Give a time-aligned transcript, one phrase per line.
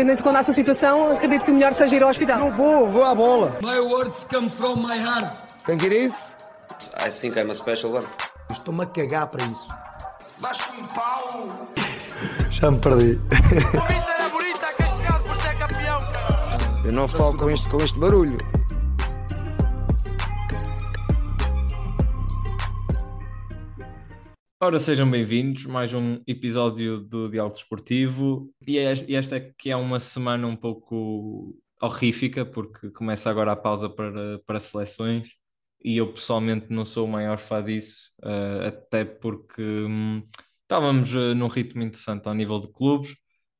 [0.00, 2.38] Tendo em conta a sua situação, acredito que o melhor seja ir ao hospital.
[2.38, 3.58] Não vou, vou à bola.
[3.60, 5.30] My words come from my heart.
[5.66, 6.34] Think it is?
[7.06, 8.06] I think I'm a special one.
[8.50, 9.68] Estou-me a cagar para isso.
[10.40, 11.46] Mas com pau.
[12.48, 13.20] Já me perdi.
[13.30, 16.58] Vista era bonita, quem chegasse por ser campeão, cara.
[16.82, 18.38] Eu não falo com este, com este barulho.
[24.62, 28.52] Ora, sejam bem-vindos, mais um episódio do Diálogo Desportivo.
[28.66, 33.56] E e esta é que é uma semana um pouco horrífica, porque começa agora a
[33.56, 35.28] pausa para, para seleções,
[35.82, 40.22] e eu pessoalmente não sou o maior fã disso, eh, até porque hum,
[40.62, 43.14] estávamos eh, num ritmo interessante ao nível de clubes.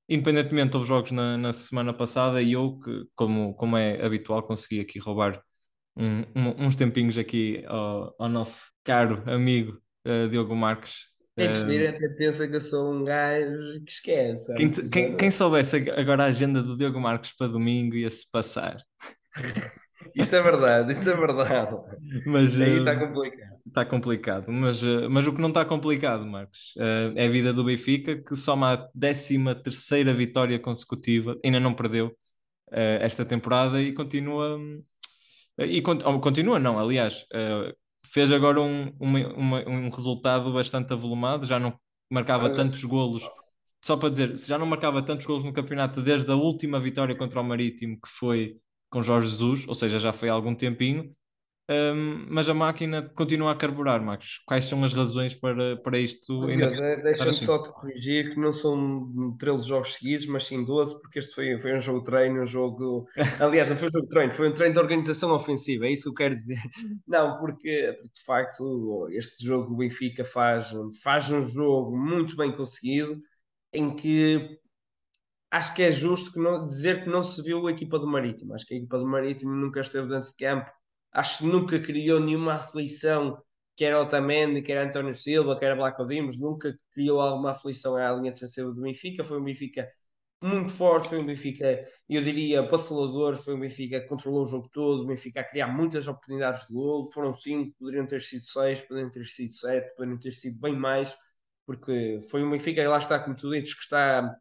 [0.08, 4.80] Independentemente, houve jogos na, na semana passada e eu, que, como, como é habitual, consegui
[4.80, 5.42] aqui roubar
[5.96, 11.06] um- um- uns tempinhos aqui ao, ao nosso caro amigo eh, Diogo Marques.
[11.36, 14.52] Te Eh, vira até pensa que eu sou um gajo que esquece.
[14.54, 18.84] quem, quem, quem soubesse ag- agora a agenda do Diogo Marques para domingo ia-se passar.
[20.14, 21.76] Isso é verdade, isso é verdade.
[22.24, 23.60] Mas Aí eh, está complicado.
[23.66, 24.50] está complicado.
[24.52, 28.16] Mas, eh, mas o que não está complicado, Marcos, eh, é a vida do Benfica,
[28.22, 32.16] que soma a 13 terceira vitória consecutiva, ainda não perdeu
[32.72, 34.56] eh, esta temporada e continua.
[34.58, 34.82] hum,
[35.58, 37.74] E continua, não, aliás, eh,
[38.12, 41.78] fez agora um, uma- uma- um resultado bastante avolumado, já não
[42.10, 42.54] marcava Ah.
[42.54, 43.22] tantos golos.
[43.82, 47.40] Só para dizer, já não marcava tantos golos no campeonato desde a última vitória contra
[47.40, 48.56] o Marítimo, que foi
[48.90, 51.14] com Jorge Jesus, ou seja, já foi há algum tempinho,
[51.70, 54.42] hum, mas a máquina continua a carburar, Marcos.
[54.46, 57.46] Quais são as razões para, para isto de- Deixa-me assim.
[57.46, 61.58] só te corrigir que não são 13 jogos seguidos, mas sim 12, porque este foi,
[61.58, 63.06] foi um jogo de treino, um jogo.
[63.42, 66.04] Aliás, não foi um jogo de treino, foi um treino de organização ofensiva, é isso
[66.04, 66.58] que eu quero dizer.
[67.06, 70.70] Não, porque porque, de facto este jogo o Benfica faz,
[71.02, 73.20] faz um jogo muito bem conseguido,
[73.72, 74.58] em que
[75.50, 78.54] acho que é justo que não, dizer que não se viu a equipa do Marítimo.
[78.54, 80.70] Acho que a equipa do Marítimo nunca esteve dentro de campo,
[81.12, 83.42] acho que nunca criou nenhuma aflição,
[83.76, 88.72] quer Otamendi, quer António Silva, quer Blaco Dimos, nunca criou alguma aflição à linha defensiva
[88.72, 89.24] do Benfica.
[89.24, 89.88] Foi um Benfica
[90.42, 94.68] muito forte, foi um Benfica, eu diria, vacilador, foi um Benfica que controlou o jogo
[94.72, 98.80] todo, o Benfica a criar muitas oportunidades de golo, foram cinco, poderiam ter sido seis,
[98.80, 101.14] poderiam ter sido sete, poderiam ter sido bem mais,
[101.66, 104.34] porque foi um Benfica, lá está, como tu dizes, que está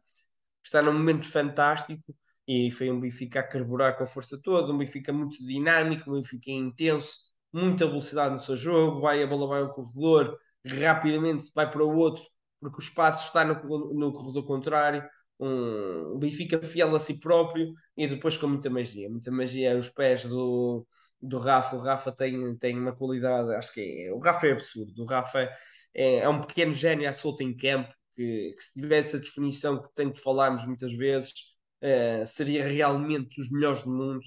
[0.64, 2.02] está num momento fantástico
[2.50, 6.14] e foi um Benfica a carburar com a força toda, um Benfica muito dinâmico, um
[6.14, 7.16] Benfica intenso,
[7.52, 11.96] muita velocidade no seu jogo, vai a bola vai um corredor, rapidamente vai para o
[11.96, 12.24] outro,
[12.60, 15.08] porque o espaço está no, no corredor contrário,
[15.38, 19.88] um, um Benfica fiel a si próprio e depois com muita magia, muita magia os
[19.88, 20.84] pés do,
[21.22, 25.00] do Rafa, o Rafa tem, tem uma qualidade, acho que é, o Rafa é absurdo,
[25.00, 25.48] o Rafa
[25.94, 29.80] é, é um pequeno gênio à solta em campo, que, que se tivesse a definição
[29.80, 31.49] que tanto falámos muitas vezes,
[31.80, 34.20] eh, seria realmente dos melhores do mundo,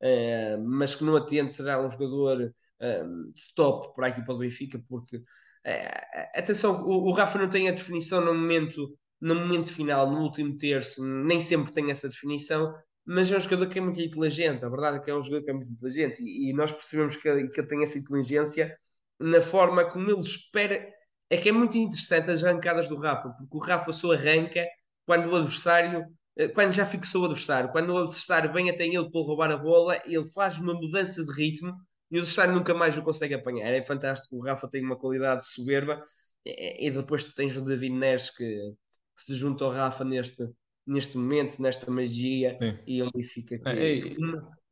[0.00, 4.38] eh, mas que não atende será um jogador eh, de top para a equipa do
[4.40, 5.22] Benfica, porque
[5.64, 10.20] eh, atenção, o, o Rafa não tem a definição no momento, no momento final, no
[10.22, 14.64] último terço, nem sempre tem essa definição, mas é um jogador que é muito inteligente,
[14.64, 17.16] a verdade é que é um jogador que é muito inteligente, e, e nós percebemos
[17.16, 18.78] que, que ele tem essa inteligência
[19.18, 20.86] na forma como ele espera
[21.28, 24.66] é que é muito interessante as arrancadas do Rafa, porque o Rafa só arranca
[25.06, 26.04] quando o adversário, eh,
[26.48, 30.00] quando já fixou o adversário, quando o adversário vem até ele para roubar a bola,
[30.06, 31.74] ele faz uma mudança de ritmo
[32.10, 33.72] e o adversário nunca mais o consegue apanhar.
[33.72, 36.02] É fantástico, o Rafa tem uma qualidade soberba
[36.44, 40.48] e, depois tu tens o David Neres que, que se junta ao Rafa neste,
[40.86, 42.76] neste momento, nesta magia Sim.
[42.86, 44.16] e um Benfica que, É, é,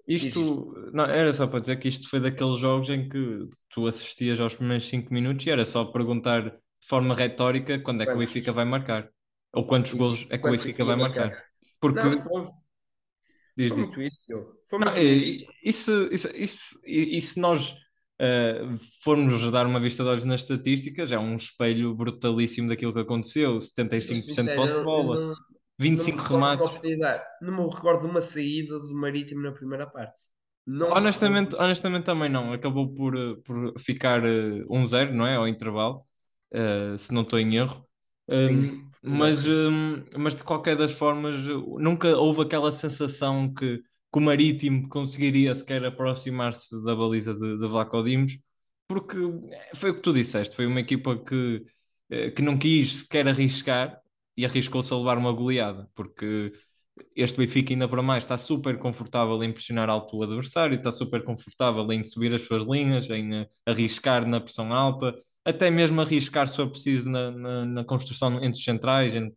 [0.06, 4.40] Isto, não, era só para dizer que isto foi daqueles jogos em que tu assistias
[4.40, 8.18] aos primeiros 5 minutos e era só perguntar de forma retórica quando é que o?
[8.18, 9.10] Benfica vai marcar.
[9.52, 11.47] Ou quantos golos é que o Benfica vai marcar.
[11.80, 12.42] Porque, Não, foi,
[13.56, 14.54] diz, foi muito isso, Diogo.
[14.68, 15.44] Foi muito isso.
[15.64, 17.74] isso, isso, isso, e, se nós
[18.18, 18.60] eh,
[19.02, 23.60] formos dar uma vista de olhos nas estatísticas, é um espelho brutalíssimo daquilo que aconteceu:
[23.60, 25.34] 75% de posse de eu bola, não-
[25.90, 27.28] não me 25 recordo de uma remates.
[27.40, 30.22] Não me recordo de uma saída do Marítimo na primeira parte.
[30.66, 32.52] Não me Honestamente, honestamente também não.
[32.52, 35.36] Acabou por, eh, por ficar eh, 1-0, não é?
[35.36, 36.04] Ao intervalo,
[36.52, 37.87] eh, se não estou em erro.
[38.36, 38.68] Sim,
[39.02, 39.44] mas,
[40.16, 41.40] mas de qualquer das formas,
[41.80, 47.66] nunca houve aquela sensação que, que o Marítimo conseguiria sequer aproximar-se da baliza de, de
[47.66, 48.38] Vlaco Dimos,
[48.86, 49.16] porque
[49.74, 51.64] foi o que tu disseste, foi uma equipa que,
[52.10, 53.98] eh, que não quis sequer arriscar
[54.36, 56.52] e arriscou-se a levar uma goleada, porque
[57.14, 61.22] este Benfica ainda para mais está super confortável em pressionar alto o adversário, está super
[61.24, 65.14] confortável em subir as suas linhas, em eh, arriscar na pressão alta,
[65.48, 69.14] até mesmo arriscar se for preciso na, na, na construção entre os centrais.
[69.14, 69.32] em-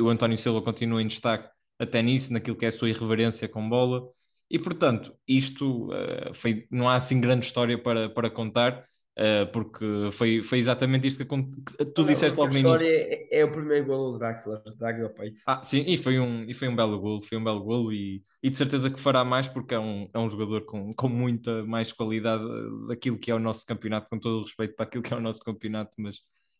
[0.00, 1.48] o António Silva continua em destaque
[1.78, 4.02] até nisso, naquilo que é a sua irreverência com bola.
[4.50, 8.84] E portanto, isto uh, foi, não há assim grande história para, para contar.
[9.16, 12.72] Uh, porque foi, foi exatamente isto que, que tu disseste logo no início.
[12.72, 15.40] A história é, é, o primeiro golo do Draxler, da Águia Peito.
[15.46, 18.24] Ah, sim, e foi um, e foi um belo golo, foi um belo golo e,
[18.42, 21.64] e de certeza que fará mais porque é um, é um jogador com, com muita
[21.64, 22.42] mais qualidade
[22.88, 25.20] daquilo que é o nosso campeonato, com todo o respeito para aquilo que é o
[25.20, 26.16] nosso campeonato, mas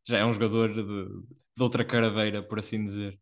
[0.07, 3.19] já é um jogador de, de outra caraveira, por assim dizer.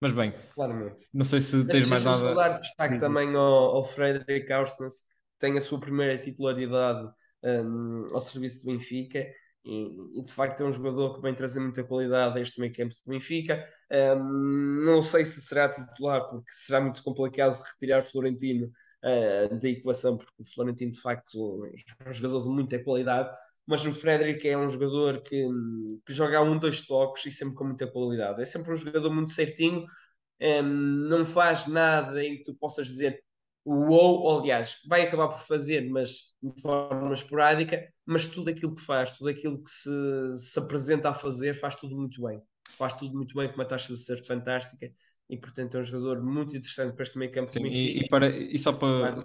[0.00, 1.04] Mas bem, Claramente.
[1.14, 2.34] não sei se tens mais nada.
[2.34, 7.08] Dar destaque também ao, ao Frederick Aursnes, que tem a sua primeira titularidade
[7.44, 9.26] um, ao serviço do Benfica.
[9.64, 12.72] E, e, de facto é um jogador que vem trazer muita qualidade a este meio
[12.72, 13.66] campo do Benfica.
[13.90, 18.70] Um, não sei se será titular, porque será muito complicado retirar Florentino
[19.02, 23.34] uh, da equação, porque o Florentino de facto é um jogador de muita qualidade.
[23.66, 25.48] Mas o Frederick é um jogador que,
[26.06, 28.42] que joga a um, dois toques e sempre com muita qualidade.
[28.42, 29.86] É sempre um jogador muito certinho,
[30.40, 30.62] um,
[31.08, 33.23] não faz nada em que tu possas dizer
[33.64, 39.16] ou, aliás, vai acabar por fazer, mas de forma esporádica, mas tudo aquilo que faz,
[39.16, 42.40] tudo aquilo que se, se apresenta a fazer, faz tudo muito bem.
[42.76, 44.90] Faz tudo muito bem, com uma taxa de ser fantástica,
[45.30, 47.48] e portanto é um jogador muito interessante para este meio campo.
[47.48, 49.20] Sim, e, e, para, e só para.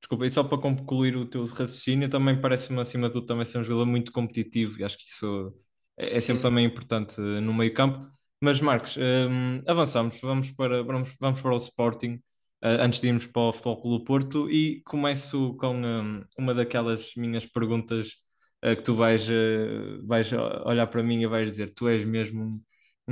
[0.00, 3.58] Desculpa, e só para concluir o teu raciocínio, também parece-me acima de tudo também ser
[3.58, 5.54] um jogador muito competitivo e acho que isso
[5.98, 8.10] é, é sempre também importante no meio campo.
[8.40, 12.18] Mas Marcos, um, avançamos, vamos para, vamos, vamos para o Sporting
[12.62, 17.46] antes de irmos para o Futebol Clube Porto e começo com um, uma daquelas minhas
[17.46, 18.12] perguntas
[18.64, 20.30] uh, que tu vais, uh, vais
[20.64, 22.62] olhar para mim e vais dizer tu és mesmo um,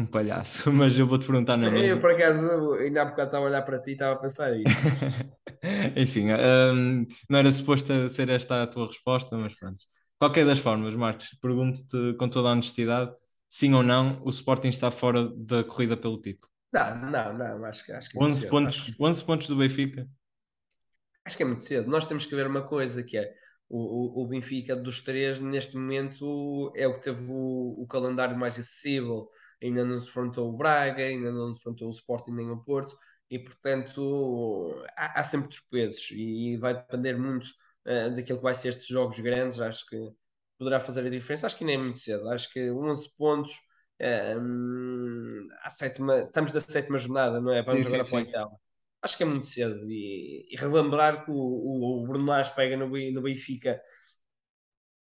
[0.02, 1.86] um palhaço, mas eu vou-te perguntar na mesma.
[1.86, 4.54] Eu por acaso ainda há bocado estava a olhar para ti e estava a pensar
[4.54, 4.68] isso.
[5.96, 9.80] Enfim, um, não era suposto ser esta a tua resposta, mas pronto.
[10.18, 13.12] Qualquer das formas, Marcos, pergunto-te com toda a honestidade,
[13.48, 16.48] sim ou não, o Sporting está fora da corrida pelo título?
[16.73, 19.56] Não, não, não, acho que, acho que é 11 cedo, pontos, acho 11 pontos do
[19.56, 20.09] Benfica.
[21.25, 21.91] Acho que é muito cedo.
[21.91, 23.35] Nós temos que ver uma coisa que é
[23.69, 28.37] o, o, o Benfica dos três neste momento é o que teve o, o calendário
[28.37, 29.29] mais acessível.
[29.62, 32.97] Ainda não defrontou o Braga, ainda não defrontou o Sporting nem o Porto
[33.31, 37.47] e portanto há, há sempre tropeços e vai depender muito
[37.87, 39.61] uh, daquilo que vai ser estes jogos grandes.
[39.61, 39.97] Acho que
[40.59, 41.47] poderá fazer a diferença.
[41.47, 42.29] Acho que nem é muito cedo.
[42.31, 43.68] Acho que 11 pontos
[44.00, 47.62] um, a sétima, estamos na sétima jornada, não é?
[47.62, 48.60] Vamos sim, agora sim, para o oitavo.
[49.02, 49.90] Acho que é muito cedo.
[49.90, 53.80] E, e relembrar que o, o, o Bruno Lage pega no, no Benfica,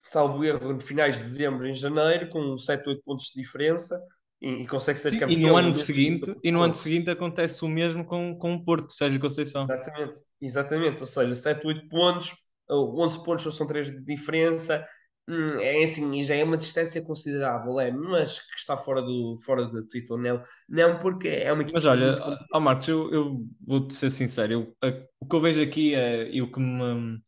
[0.02, 3.98] salvo erro, no finais de dezembro, em janeiro, com 7, 8 pontos de diferença.
[4.40, 5.30] E, e consegue ser campeão.
[5.30, 8.92] E no ano seguinte, e no ano seguinte acontece o mesmo com, com o Porto,
[8.92, 9.64] Sérgio Conceição.
[9.64, 11.00] Exatamente, exatamente.
[11.00, 12.34] Ou seja, 7, 8 pontos,
[12.68, 14.84] 11 pontos são 3 de diferença
[15.28, 19.86] é assim, já é uma distância considerável, é, mas que está fora do, fora do
[19.86, 21.74] título, não, não porque é uma equipe.
[21.74, 22.46] Mas olha, muito...
[22.52, 24.88] oh, Marcos, eu, eu vou-te ser sincero, eu, a,
[25.20, 27.20] o que eu vejo aqui é, e o que me,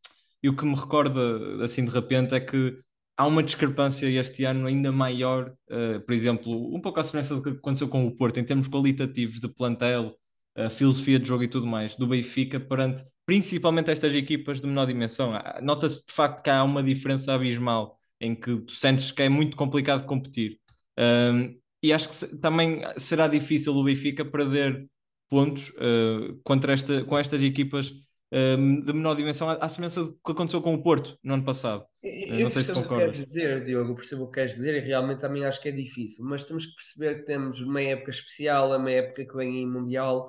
[0.42, 2.78] e o que me recorda assim de repente é que
[3.16, 7.42] há uma discrepância este ano ainda maior, uh, por exemplo, um pouco à semelhança do
[7.42, 10.16] que aconteceu com o Porto, em termos qualitativos de plantel,
[10.58, 14.86] uh, filosofia de jogo e tudo mais, do Benfica perante principalmente estas equipas de menor
[14.86, 15.32] dimensão.
[15.62, 19.56] Nota-se de facto que há uma diferença abismal em que tu sentes que é muito
[19.56, 20.58] complicado competir.
[20.98, 24.88] Um, e acho que também será difícil o Benfica perder
[25.28, 27.92] pontos uh, contra esta, com estas equipas
[28.32, 31.84] um, de menor dimensão, à semelhança do que aconteceu com o Porto no ano passado.
[32.02, 33.10] Eu, não sei se concordas.
[33.10, 35.60] O que queres dizer, Diogo, eu percebo o que queres dizer e realmente também acho
[35.60, 39.36] que é difícil, mas temos que perceber que temos uma época especial, uma época que
[39.36, 40.26] vem em Mundial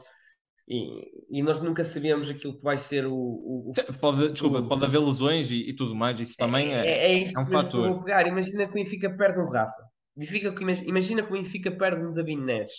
[0.68, 3.14] e, e, nós nunca sabemos aquilo que vai ser o.
[3.14, 7.12] o, pode, desculpa, o, pode haver lesões e, e, tudo mais, isso também é, é,
[7.12, 7.70] é, isso é um fator.
[7.70, 8.28] Que eu vou pegar.
[8.28, 9.84] Imagina que o Benfica perde um Rafa.
[10.18, 12.72] Imagina que o Benfica perde um David Neres.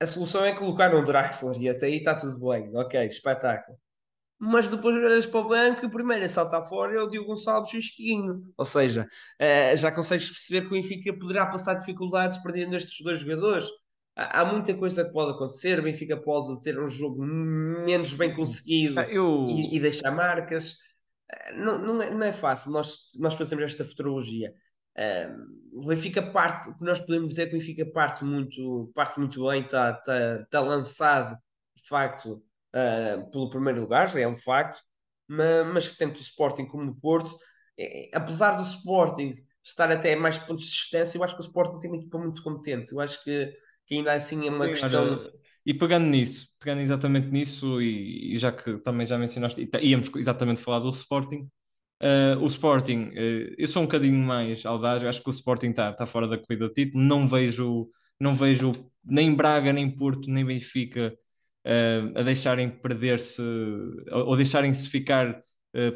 [0.00, 2.70] A solução é colocar um Draxler e até aí está tudo bem.
[2.74, 3.76] Ok, espetáculo.
[4.38, 7.28] Mas depois olhas para o banco e o primeiro a saltar fora é o Diogo
[7.28, 8.42] Gonçalves e o Chiquinho.
[8.56, 9.06] Ou seja,
[9.40, 13.68] uh, já consegues perceber que o Benfica poderá passar dificuldades perdendo estes dois jogadores
[14.16, 15.78] há muita coisa que pode acontecer.
[15.78, 19.46] O Benfica pode ter um jogo menos bem conseguido ah, eu...
[19.48, 20.76] e, e, deixar marcas.
[21.30, 24.52] Ah, não, não, é, não é fácil nós, nós fazemos esta futurologia.
[25.72, 29.18] o Benfica parte, o que nós podemos dizer é que o Benfica parte muito, parte
[29.18, 31.36] muito bem, está tá, tá lançado
[31.74, 32.42] de facto
[32.74, 34.80] uh, pelo primeiro lugar, já é um facto,
[35.26, 37.36] mas, mas tanto o Sporting como o Porto,
[37.78, 41.78] é, apesar do Sporting estar até mais pontos de existência, eu acho que o Sporting
[41.78, 42.92] tem uma equipa muito competente.
[42.92, 43.52] Eu acho que
[43.86, 45.04] que ainda assim é uma Sim, questão.
[45.04, 45.32] Olha,
[45.64, 50.60] e pegando nisso, pegando exatamente nisso, e, e, já que também já mencionaste, íamos exatamente
[50.60, 51.48] falar do Sporting.
[52.02, 55.92] Uh, o Sporting, uh, eu sou um bocadinho mais audaz, acho que o Sporting está
[55.92, 58.72] tá fora da corrida do título, não vejo, não vejo
[59.04, 61.14] nem Braga, nem Porto, nem Benfica
[61.64, 63.40] uh, a deixarem perder-se
[64.10, 65.40] ou, ou deixarem-se ficar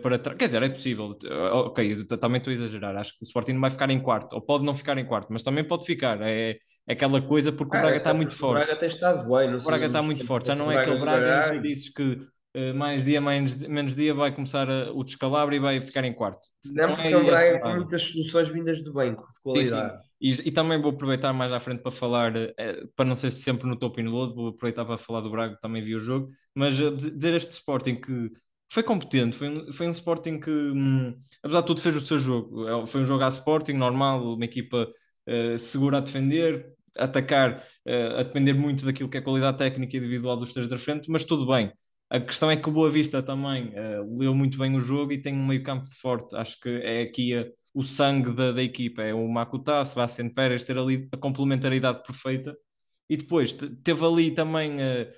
[0.03, 0.39] para trás.
[0.39, 1.19] Quer dizer, é possível.
[1.53, 2.97] Ok, também estou a exagerar.
[2.97, 5.29] Acho que o Sporting não vai ficar em quarto, ou pode não ficar em quarto,
[5.31, 6.19] mas também pode ficar.
[6.23, 6.57] É
[6.89, 8.63] aquela coisa porque ah, o Braga está muito forte.
[8.63, 10.47] O Braga tem estado bem, não O Braga está muito forte.
[10.47, 12.27] Já não é aquele Braga que tu dizes que
[12.57, 16.15] Uh, mais dia, menos, menos dia, vai começar a, o descalabro e vai ficar em
[16.15, 16.49] quarto.
[16.73, 19.91] Não, porque é o Braga com muitas soluções vindas do banco, de qualidade.
[19.93, 20.43] Sim, sim.
[20.43, 23.69] E, e, também vou aproveitar mais à frente para falar, eh, para não ser sempre
[23.69, 26.31] no topo e no lodo, vou aproveitar para falar do Braga, também vi o jogo,
[26.55, 28.31] mas uh, dizer este Sporting que
[28.73, 32.19] foi competente, foi, um, foi um Sporting que, hum, apesar de tudo, fez o seu
[32.19, 32.67] jogo.
[32.67, 34.89] É, foi um jogo a Sporting, normal, uma equipa
[35.29, 39.97] uh, segura a defender, atacar, uh, a depender muito daquilo que é a qualidade técnica
[39.97, 41.73] individual dos três da frente, mas tudo bem.
[42.09, 45.21] A questão é que o Boa Vista também uh, leu muito bem o jogo e
[45.21, 46.37] tem um meio campo forte.
[46.37, 47.33] Acho que é aqui
[47.75, 49.03] o sangue da, da equipa.
[49.03, 52.57] É o Makuta, Sebastián Pérez, ter ali a complementaridade perfeita.
[53.09, 55.13] E depois teve ali também, uh,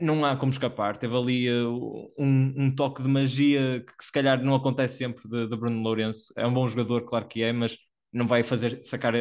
[0.00, 4.42] não há como escapar, teve ali um, um, toque de magia que, que, se calhar
[4.42, 6.32] não acontece sempre de, de, Bruno Lourenço.
[6.36, 7.76] É um bom jogador, claro que é, mas
[8.12, 9.14] não vai fazer sacar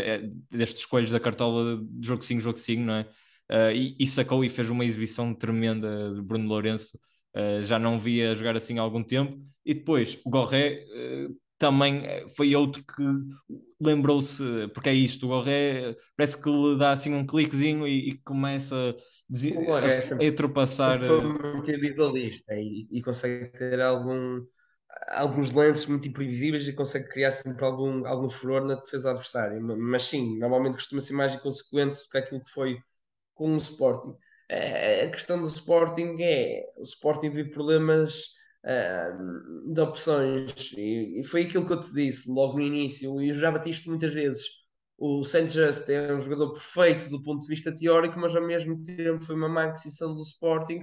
[0.50, 3.02] destes escolhos da cartola de jogo sim, jogo sim, não é?
[3.52, 6.98] Uh, e, e, sacou e fez uma exibição tremenda de Bruno Lourenço.
[7.36, 9.40] Uh, já não via jogar assim há algum tempo.
[9.66, 12.04] E depois o Gorré uh, também
[12.36, 13.04] foi outro que
[13.82, 14.44] lembrou-se,
[14.74, 18.76] porque é isto, o Gorré parece que lhe dá assim um cliquezinho e, e começa
[18.76, 21.02] a, a, a ultrapassar.
[21.02, 24.42] Foi muito individualista e, e consegue ter algum
[25.10, 29.60] alguns lances muito imprevisíveis e consegue criar sempre algum, algum furor na defesa adversária.
[29.60, 32.80] Mas sim, normalmente costuma ser mais inconsequente do que aquilo que foi
[33.34, 34.16] com o Sporting.
[34.50, 38.24] A questão do Sporting é o Sporting vive problemas
[38.66, 43.36] uh, de opções e, foi aquilo que eu te disse logo no início, e eu
[43.36, 44.46] já bati isto muitas vezes.
[44.98, 49.24] O Sanchez é um jogador perfeito do ponto de vista teórico, mas ao mesmo tempo
[49.24, 50.82] foi uma má aquisição do Sporting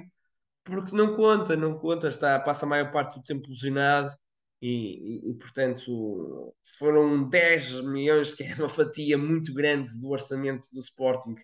[0.66, 4.12] porque não conta, não conta, está, passa a maior parte do tempo lesionado
[4.60, 10.66] e, e, e, portanto foram 10 milhões, que é uma fatia muito grande do orçamento
[10.72, 11.34] do Sporting.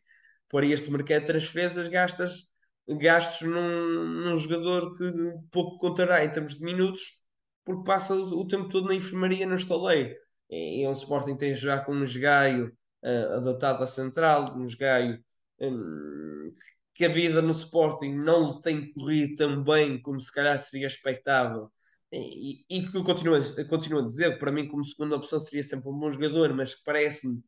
[0.48, 2.46] Para este mercado de transferências gastas
[2.88, 5.04] gastos num, num jogador que
[5.50, 7.22] pouco contará em termos de minutos
[7.64, 10.14] porque passa o, o tempo todo na enfermaria no estaleiro.
[10.50, 14.64] E, e um Sporting tem a jogar com um esgaio uh, adotado à central, um
[14.64, 15.22] esgaio
[15.60, 16.50] um,
[16.94, 21.70] que a vida no Sporting não tem corrido tão bem como se calhar seria expectável
[22.12, 25.98] e, que eu continuo, continuo a dizer para mim como segunda opção seria sempre um
[25.98, 27.42] bom jogador, mas parece-me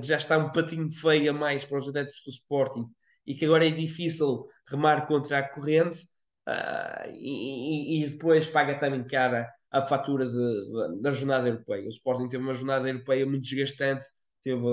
[0.00, 2.86] que já está um patinho feio a mais para os adeptos do Sporting
[3.26, 6.04] e que agora é difícil remar contra a corrente
[6.48, 11.84] uh, e, e, depois paga também cara a fatura de, de, da jornada europeia.
[11.84, 14.06] O Sporting teve uma jornada europeia muito desgastante.
[14.42, 14.64] Teve,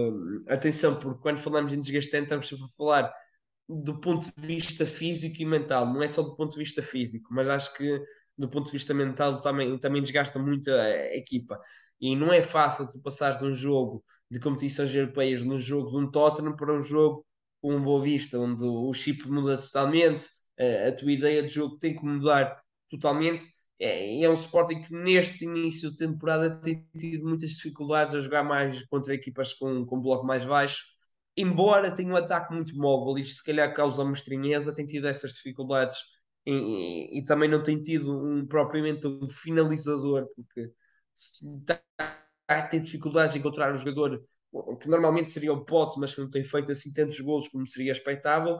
[0.47, 3.13] atenção, porque quando falamos em desgastante, estamos sempre a falar
[3.67, 7.33] do ponto de vista físico e mental, não é só do ponto de vista físico,
[7.33, 8.01] mas acho que
[8.37, 11.59] do ponto de vista mental também, também desgasta muito a, a equipa.
[11.99, 15.97] E não é fácil tu passares de um jogo de competições europeias num jogo de
[15.97, 17.25] um Tottenham para um jogo
[17.61, 20.27] com um Boa Vista, onde o chip muda totalmente,
[20.87, 23.47] a tua ideia de jogo tem que mudar totalmente.
[23.79, 28.43] É, é um Sporting que neste início de temporada tem tido muitas dificuldades a jogar
[28.43, 30.83] mais contra equipas com, com bloco mais baixo,
[31.37, 35.33] embora tenha um ataque muito móvel, isto se calhar causa uma estranheza, tem tido essas
[35.33, 35.97] dificuldades
[36.45, 40.71] e, e, e também não tem tido um, propriamente um finalizador, porque
[41.15, 41.81] está
[42.69, 44.23] tem dificuldades em encontrar um jogador
[44.79, 47.91] que normalmente seria o Pote, mas que não tem feito assim tantos golos como seria
[47.91, 48.59] expectável.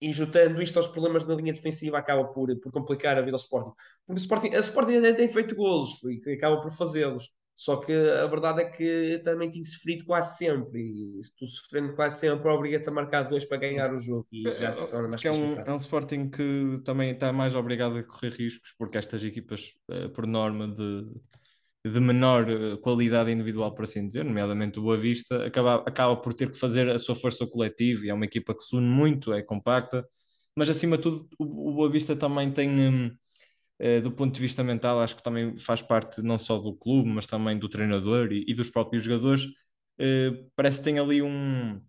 [0.00, 3.40] E juntando isto aos problemas na linha defensiva, acaba por, por complicar a vida ao
[3.40, 3.72] Sporting.
[4.06, 7.32] Porque o Sporting, a Sporting até tem feito golos e acaba por fazê-los.
[7.56, 10.80] Só que a verdade é que também tem sofrido quase sempre.
[10.80, 14.26] E se tu sofrendo quase sempre, obriga-te a marcar dois para ganhar o jogo.
[14.30, 17.96] E já se torna mais é um, é um Sporting que também está mais obrigado
[17.96, 21.06] a correr riscos, porque estas equipas, eh, por norma de
[21.92, 26.34] de menor eh, qualidade individual, por assim dizer, nomeadamente o Boa Vista, acaba, acaba por
[26.34, 29.32] ter que fazer a sua força coletiva e é uma equipa que se une muito,
[29.32, 30.04] é compacta,
[30.56, 33.10] mas acima de tudo o, o Boa Vista também tem, um, eh,
[34.02, 37.26] do ponto de vista mental, acho que também faz parte não só do clube, mas
[37.26, 39.46] também do treinador e, e dos próprios jogadores,
[39.98, 41.80] eh, parece que tem ali um,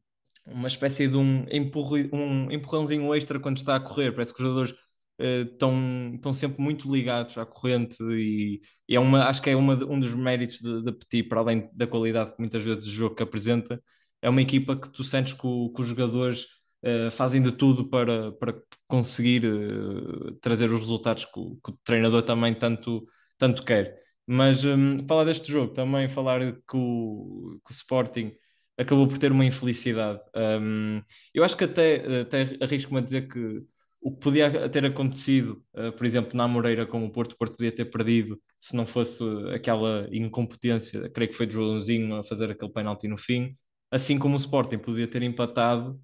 [0.45, 4.47] uma espécie de um, empurri, um empurrãozinho extra quando está a correr, parece que os
[4.47, 4.75] jogadores
[5.19, 9.73] estão, estão sempre muito ligados à corrente e, e, é uma, acho que é uma,
[9.85, 13.23] um dos méritos de Petit, para além da qualidade que muitas vezes o jogo que
[13.23, 13.81] apresenta,
[14.21, 16.47] é uma equipa que tu sentes que, o, que os jogadores
[16.83, 18.55] uh, fazem de tudo para, para
[18.87, 23.05] conseguir uh, trazer os resultados que o, que o, treinador também tanto,
[23.37, 23.97] tanto quer.
[24.25, 28.33] Mas um, falar deste jogo, também falar que o, que o Sporting
[28.77, 30.19] acabou por ter uma infelicidade.
[30.35, 31.01] Um,
[31.33, 33.61] eu acho que até, até arrisco-me a dizer que
[34.01, 37.57] o que podia ter acontecido, uh, por exemplo, na Moreira com o Porto, o Porto
[37.57, 42.51] podia ter perdido se não fosse aquela incompetência, creio que foi de Joãozinho a fazer
[42.51, 43.51] aquele penalti no fim,
[43.91, 45.99] assim como o Sporting podia ter empatado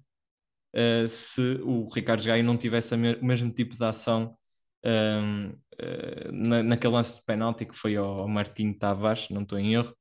[0.74, 4.36] uh, se o Ricardo Gaio não tivesse me o mesmo tipo de ação
[4.84, 9.58] um, uh, na, naquele lance de penalti que foi ao, ao Martim Tavares, não estou
[9.58, 9.94] em erro.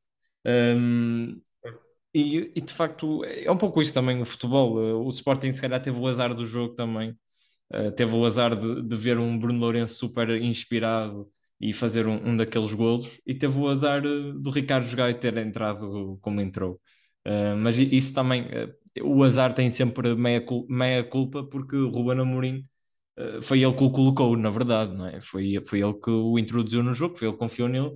[0.46, 1.42] Um,
[2.14, 4.78] e, e, de facto é um pouco isso também o futebol.
[4.78, 7.18] Uh, o Sporting se calhar teve o azar do jogo também.
[7.74, 11.28] Uh, teve o azar de, de, ver um Bruno Lourenço super inspirado
[11.60, 16.20] e fazer um, um daqueles golos, e teve o azar do Ricardo Gaio ter entrado
[16.22, 16.80] como entrou.
[17.26, 18.48] Uh, mas isso também,
[19.02, 22.66] o azar tem sempre meia, meia culpa, porque o Ruben Amorim
[23.18, 25.22] uh, foi ele que o colocou, na verdade, não é?
[25.22, 27.92] Foi, foi ele que o introduziu no jogo, foi ele que confiou nele.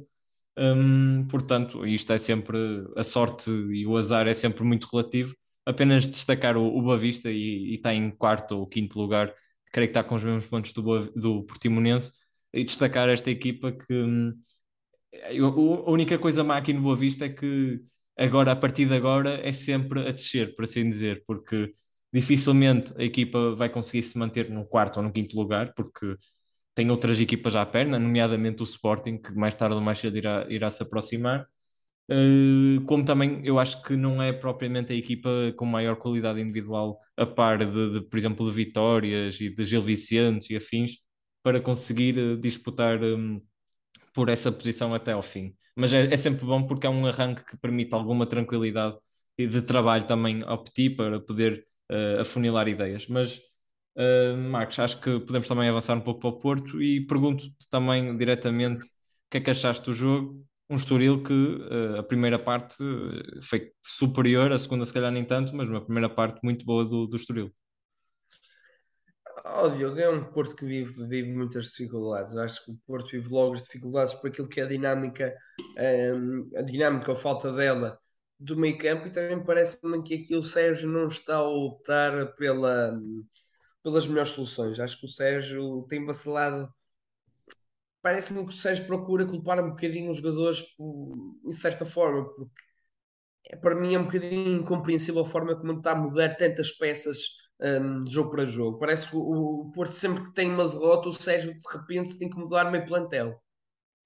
[0.57, 2.57] Um, portanto, isto é sempre
[2.95, 5.35] a sorte e o azar é sempre muito relativo.
[5.65, 9.33] Apenas destacar o, o Boa Vista e, e está em quarto ou quinto lugar,
[9.71, 12.11] creio que está com os mesmos pontos do, do Portimonense,
[12.53, 14.33] e destacar esta equipa que hum,
[15.13, 17.81] a única coisa má aqui no Boa Vista é que
[18.17, 21.71] agora, a partir de agora, é sempre a descer, por assim dizer, porque
[22.11, 26.15] dificilmente a equipa vai conseguir se manter no quarto ou no quinto lugar, porque
[26.75, 30.45] tem outras equipas à perna, nomeadamente o Sporting, que mais tarde ou mais cedo irá,
[30.49, 31.47] irá se aproximar.
[32.09, 36.99] Uh, como também eu acho que não é propriamente a equipa com maior qualidade individual,
[37.17, 40.97] a par de, de por exemplo, de Vitórias e de Gil Vicente e afins,
[41.43, 43.41] para conseguir uh, disputar um,
[44.17, 47.45] por essa posição até ao fim mas é, é, sempre bom porque é um arranque
[47.45, 48.97] que permite alguma tranquilidade
[49.37, 53.07] e de trabalho também ao Petit para poder uh, afunilar ideias.
[53.07, 53.37] Mas,
[53.95, 58.17] uh, Marcos, acho que podemos também avançar um pouco para o Porto e pergunto-te também
[58.17, 58.89] diretamente o
[59.29, 60.43] que é que achaste do jogo.
[60.67, 62.75] Um Estoril que uh, a primeira parte
[63.43, 67.05] foi superior, a segunda se calhar nem tanto, mas uma primeira parte muito boa do,
[67.05, 67.53] do Estoril.
[69.45, 72.35] Oh, Diogo, é um Porto que vive, vive muitas dificuldades.
[72.35, 75.35] Acho que o Porto vive logo as dificuldades por aquilo que é a dinâmica,
[76.15, 77.99] um, a dinâmica ou falta dela
[78.39, 82.99] do meio campo e também parece-me que aqui o Sérgio não está a optar pela,
[83.83, 84.79] pelas melhores soluções.
[84.79, 86.71] Acho que o Sérgio tem vacilado.
[88.01, 90.63] Parece-me que o Sérgio procura culpar um bocadinho os jogadores
[91.45, 92.61] em certa forma, porque
[93.49, 97.46] é, para mim é um bocadinho incompreensível a forma como está a mudar tantas peças
[97.61, 98.77] um, jogo para jogo.
[98.77, 102.29] Parece que o, o, Porto, sempre que tem uma derrota, o Sérgio de repente tem
[102.29, 103.41] que mudar meio plantel.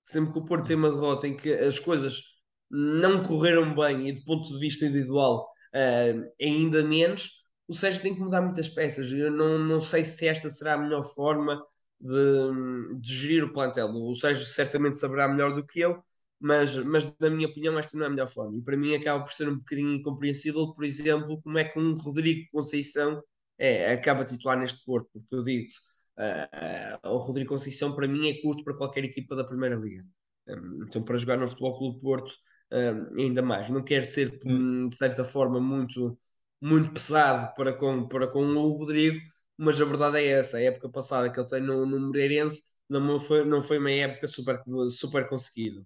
[0.03, 2.21] Sempre que o Porto tem uma derrota em que as coisas
[2.69, 8.15] não correram bem e do ponto de vista individual uh, ainda menos, o Sérgio tem
[8.15, 9.11] que mudar muitas peças.
[9.11, 11.61] Eu não, não sei se esta será a melhor forma
[11.99, 13.89] de, de gerir o plantel.
[13.89, 16.03] O Sérgio certamente saberá melhor do que eu,
[16.39, 18.57] mas, mas na minha opinião esta não é a melhor forma.
[18.57, 21.93] E para mim acaba por ser um bocadinho incompreensível, por exemplo, como é que um
[21.95, 23.21] Rodrigo Conceição
[23.57, 25.69] é, acaba titular neste Porto, porque eu digo,
[26.17, 30.05] uh, uh, o Rodrigo Conceição para mim é curto para qualquer equipa da Primeira Liga.
[30.47, 32.33] Um, então, para jogar no Futebol Clube Porto,
[32.71, 33.69] um, ainda mais.
[33.69, 36.17] Não quero ser, hum, de certa forma, muito,
[36.61, 39.19] muito pesado para com, para com o Rodrigo,
[39.57, 40.57] mas a verdade é essa.
[40.57, 44.27] A época passada que ele tem no, no Moreirense não foi, não foi uma época
[44.27, 45.81] super, super conseguida.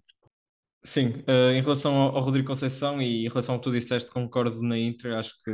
[0.86, 4.08] Sim, uh, em relação ao, ao, Rodrigo Conceição e em relação ao que tu disseste,
[4.08, 5.50] concordo na Inter, acho que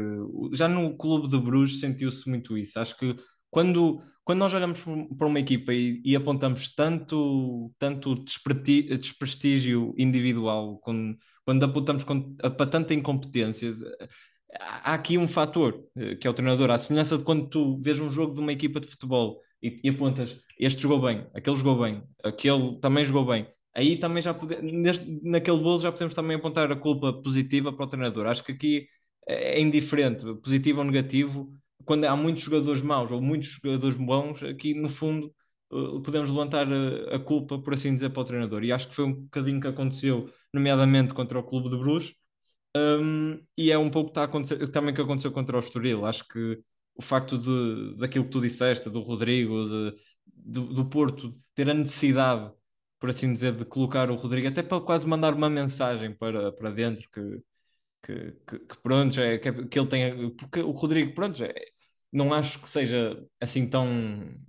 [0.53, 2.79] já no clube de Bruges sentiu-se muito isso.
[2.79, 3.17] Acho que
[3.51, 4.85] quando, quando nós olhamos
[5.17, 11.17] para uma equipa e, e apontamos tanto, tanto desprestígio individual, quando,
[11.47, 13.73] quando apontamos para tanta incompetência,
[14.61, 17.99] há aqui um fator, eh, que é o treinador, à semelhança de quando tu vês
[18.01, 21.81] um jogo de uma equipa de futebol e, e apontas, este jogou bem, aquele jogou
[21.83, 26.37] bem, aquele também jogou bem aí também já pode, neste, naquele bolo já podemos também
[26.37, 28.27] apontar a culpa positiva para o treinador.
[28.27, 28.89] Acho que aqui
[29.27, 31.53] é indiferente, positivo ou negativo,
[31.85, 35.33] quando há muitos jogadores maus ou muitos jogadores bons, aqui no fundo
[35.73, 36.67] eh, podemos levantar
[37.13, 38.65] a, culpa, por assim dizer, para o treinador.
[38.65, 42.15] E acho que foi um bocadinho que aconteceu, nomeadamente contra o Clube de Bruges,
[42.77, 46.07] um, e é um pouco que acontecer, também que aconteceu contra o Estoril.
[46.07, 46.59] Acho que
[46.95, 49.95] o facto de, daquilo que tu disseste, do Rodrigo, de,
[50.27, 52.53] do, do Porto, ter a necessidade
[53.03, 56.71] por assim dizer, de colocar o Rodrigo, até para quase mandar uma mensagem para, para
[56.71, 57.43] dentro que,
[58.03, 60.31] que, que, que pronto, é, que, que, ele tenha.
[60.37, 61.53] Porque o Rodrigo, pronto, é,
[62.13, 63.89] não acho que seja assim tão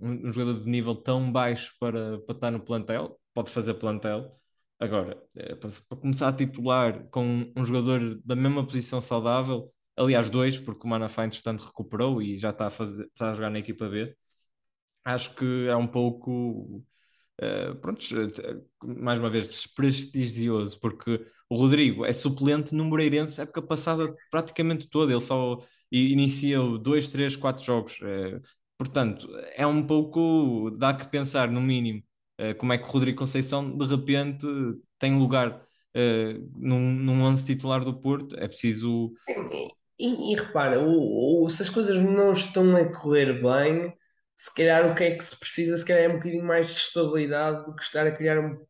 [0.00, 4.40] um, jogador de nível tão baixo para, para estar no plantel, pode fazer plantel.
[4.78, 10.30] Agora, é, para, para, começar a titular com um jogador da mesma posição saudável, aliás,
[10.30, 13.58] dois, porque o Manafá, entretanto, recuperou e já está a, fazer, está a jogar na
[13.58, 14.14] equipa B,
[15.04, 16.84] acho que é um pouco
[17.42, 18.00] uh, pronto,
[18.82, 25.12] mais uma vez, desprestigioso, porque o Rodrigo é suplente no Moreirense época passada praticamente toda,
[25.12, 25.58] ele só
[25.90, 27.98] iniciou dois, três, quatro jogos.
[28.00, 28.40] Uh,
[28.76, 32.02] portanto, é um pouco, dá que pensar, no mínimo,
[32.58, 34.44] como é que o Rodrigo Conceição de repente
[34.98, 35.64] tem lugar
[36.56, 39.12] num, num lance titular do Porto, é preciso.
[39.98, 43.94] E, e repara, o, o, se as coisas não estão a correr bem,
[44.44, 46.72] se calhar o que é que se precisa, se calhar é um bocadinho mais de
[46.74, 48.62] estabilidade do que estar a criar um,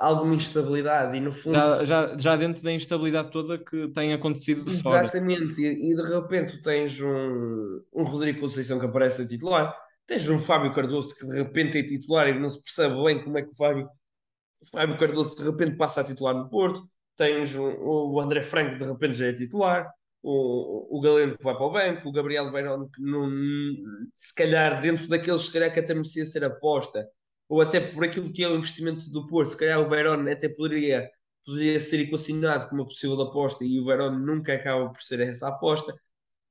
[0.00, 1.14] alguma instabilidade.
[1.14, 5.54] E no fundo já, já, já dentro da instabilidade toda que tem acontecido de exatamente.
[5.54, 5.68] Fora.
[5.68, 10.38] E, e, de repente tens um, um Rodrigo Conceição que aparece a titular tens um
[10.38, 13.50] Fábio Cardoso que de repente é titular e não se percebe bem como é que
[13.50, 13.86] o Fábio,
[14.62, 18.70] o Fábio Cardoso de repente passa a titular no Porto tens um, o André Franco
[18.70, 19.86] que de repente já é titular
[20.28, 23.30] o, o Galeno que vai para o banco, o Gabriel Beirão que não,
[24.12, 27.08] se calhar dentro daqueles se calhar que até merecia ser aposta
[27.48, 30.48] ou até por aquilo que é o investimento do Porto, se calhar o Verón até
[30.48, 31.08] poderia,
[31.44, 35.48] poderia ser equacionado como uma possível aposta e o Verón nunca acaba por ser essa
[35.48, 35.94] aposta,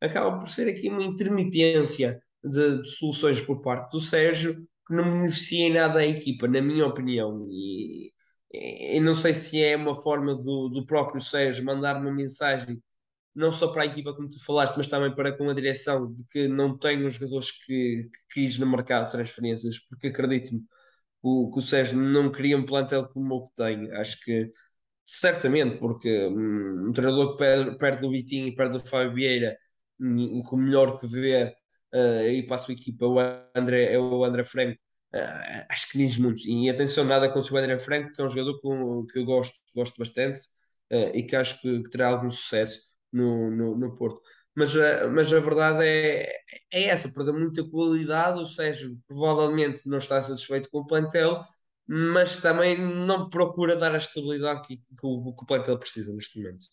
[0.01, 4.55] acaba por ser aqui uma intermitência de, de soluções por parte do Sérgio
[4.87, 7.47] que não beneficia em nada a equipa, na minha opinião.
[7.49, 8.11] E,
[8.53, 12.81] e não sei se é uma forma do, do próprio Sérgio mandar uma mensagem
[13.35, 16.23] não só para a equipa como tu falaste, mas também para com a direção de
[16.25, 20.63] que não tem os jogadores que, que quis no mercado de transferências, porque acredito-me,
[21.21, 23.91] o, que o Sérgio não queria um plantel como o que tem.
[23.93, 24.51] Acho que
[25.05, 29.57] certamente, porque hum, um treinador que perde, perde o Vitinho e perde o Fábio Vieira,
[29.99, 31.45] hum, com o melhor que vê
[31.93, 33.17] uh, aí para a sua equipa, o
[33.55, 34.79] André, é o André Franco.
[35.13, 36.41] Uh, acho que diz muito.
[36.47, 39.55] E atenção, nada contra o André Franco, que é um jogador que, que eu gosto,
[39.75, 40.39] gosto bastante
[40.91, 44.21] uh, e que acho que, que terá algum sucesso no, no, no Porto
[44.55, 44.73] mas,
[45.13, 46.29] mas a verdade é,
[46.73, 48.39] é essa, perdeu muita qualidade.
[48.39, 51.43] O Sérgio provavelmente não está satisfeito com o plantel,
[51.85, 56.39] mas também não procura dar a estabilidade que, que, o, que o plantel precisa neste
[56.39, 56.65] momento.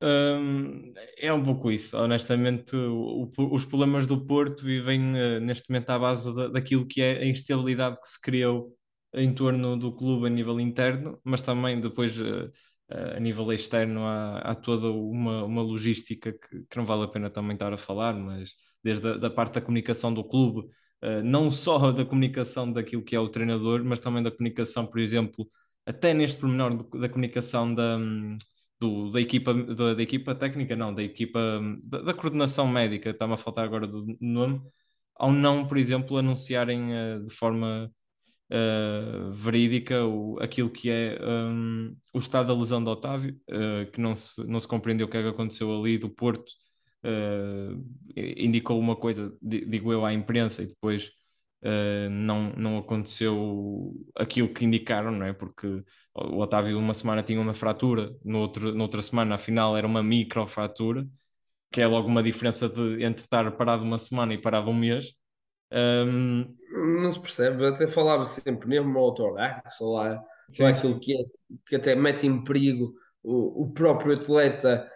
[0.00, 2.76] Hum, é um pouco isso, honestamente.
[2.76, 7.02] O, o, os problemas do Porto vivem uh, neste momento à base da, daquilo que
[7.02, 8.72] é a instabilidade que se criou
[9.14, 12.16] em torno do clube a nível interno, mas também depois.
[12.20, 12.52] Uh,
[12.88, 17.30] a nível externo há, há toda uma, uma logística que, que, não vale a pena
[17.30, 18.50] também estar a falar, mas
[18.82, 20.60] desde a da parte da comunicação do clube,
[21.02, 25.00] uh, não só da comunicação daquilo que é o treinador, mas também da comunicação, por
[25.00, 25.48] exemplo,
[25.84, 27.98] até neste pormenor da comunicação da,
[28.80, 33.34] do, da, equipa, da, da, equipa técnica, não, da equipa da, da coordenação médica, está-me
[33.34, 34.60] a faltar agora do nome,
[35.16, 37.90] ao não, por exemplo, anunciarem uh, de forma
[38.50, 44.00] uh, verídica o, aquilo que é um, o estado da lesão de Otávio, uh, que
[44.00, 46.50] não se, não se compreendeu o que é que aconteceu ali do Porto,
[47.04, 47.84] uh,
[48.16, 51.10] indicou uma coisa, digo eu, à imprensa e depois
[52.10, 55.32] não, não aconteceu aquilo que indicaram, não é?
[55.32, 55.82] Porque
[56.14, 61.08] o Otávio uma semana tinha uma fratura, no outro, noutra semana afinal era uma microfratura,
[61.70, 65.14] que é logo uma diferença de, entre estar parado uma semana e parado um mês.
[65.72, 70.22] Um, não se percebe, até falava sempre mesmo autorgax, ou lá,
[70.58, 71.24] lá aquilo que, é,
[71.66, 72.94] que até mete em perigo
[73.26, 74.88] o, o próprio atleta,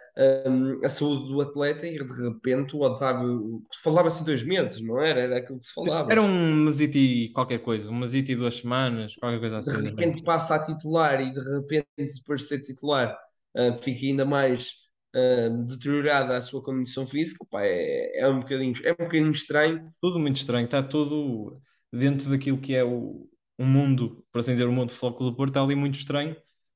[0.47, 5.19] um, a saúde do atleta, e de repente o Otávio falava-se dois meses, não era?
[5.19, 6.09] Era aquilo que se falava.
[6.09, 9.77] Era um mesite qualquer coisa, um mesite duas semanas, qualquer coisa assim.
[9.77, 13.17] De repente passa a titular e de repente, depois de ser titular,
[13.57, 14.80] uh, fica ainda mais
[15.15, 19.87] uh, deteriorada a sua condição física, pá, é, é, um bocadinho, é um bocadinho estranho.
[20.01, 24.67] Tudo muito estranho, está tudo dentro daquilo que é o, o mundo, por assim dizer,
[24.67, 26.35] o mundo do Futebol do Porto, está ali muito estranho.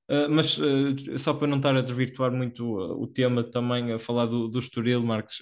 [0.10, 3.98] Uh, mas uh, só para não estar a desvirtuar muito uh, o tema também a
[3.98, 5.40] falar do, do Estoril, Marcos,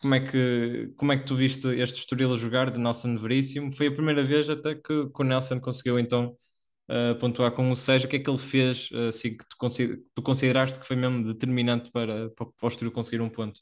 [0.00, 3.72] como, é que, como é que tu viste este Estoril a jogar de Nelson Veríssimo?
[3.72, 6.36] Foi a primeira vez até que, que o Nelson conseguiu então
[7.20, 10.22] pontuar com o Sérgio, o que é que ele fez assim, que tu, consider, tu
[10.22, 13.60] consideraste que foi mesmo determinante para, para, o Estoril conseguir um ponto?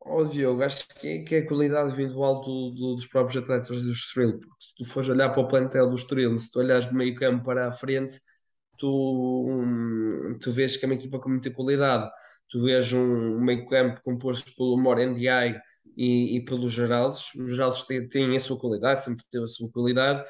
[0.00, 3.82] Ó Diogo, acho que é, que é a qualidade individual do, do, dos próprios atletas
[3.82, 6.88] do Estoril, porque se tu fores olhar para o plantel do Estoril, se tu olhares
[6.88, 8.20] de meio campo para a frente,
[8.76, 12.10] tu, um, tu vês que é uma equipa com muita qualidade.
[12.48, 15.60] Tu vês um meio campo composto pelo Morendiai
[15.96, 17.34] e, e pelo Geraldes.
[17.34, 20.24] Os Geraldes têm, têm a sua qualidade, sempre teve a sua qualidade.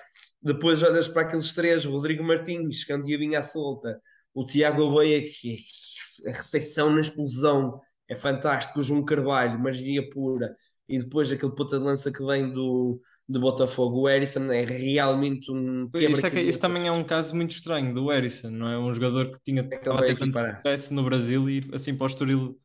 [0.46, 4.00] Depois olhas para aqueles três, o Rodrigo Martins, que é um dia vinha à solta,
[4.32, 8.78] o Tiago Oveia, que, que a recepção na explosão é fantástico.
[8.78, 10.54] O João Carvalho, magia pura.
[10.88, 15.50] E depois aquele ponta de lança que vem do, do Botafogo, o Erisson, é realmente
[15.50, 18.68] um quebra isso, é que, isso também é um caso muito estranho do Erisson, não
[18.68, 18.78] é?
[18.78, 22.60] Um jogador que tinha é tanto sucesso no Brasil e assim para o Estoril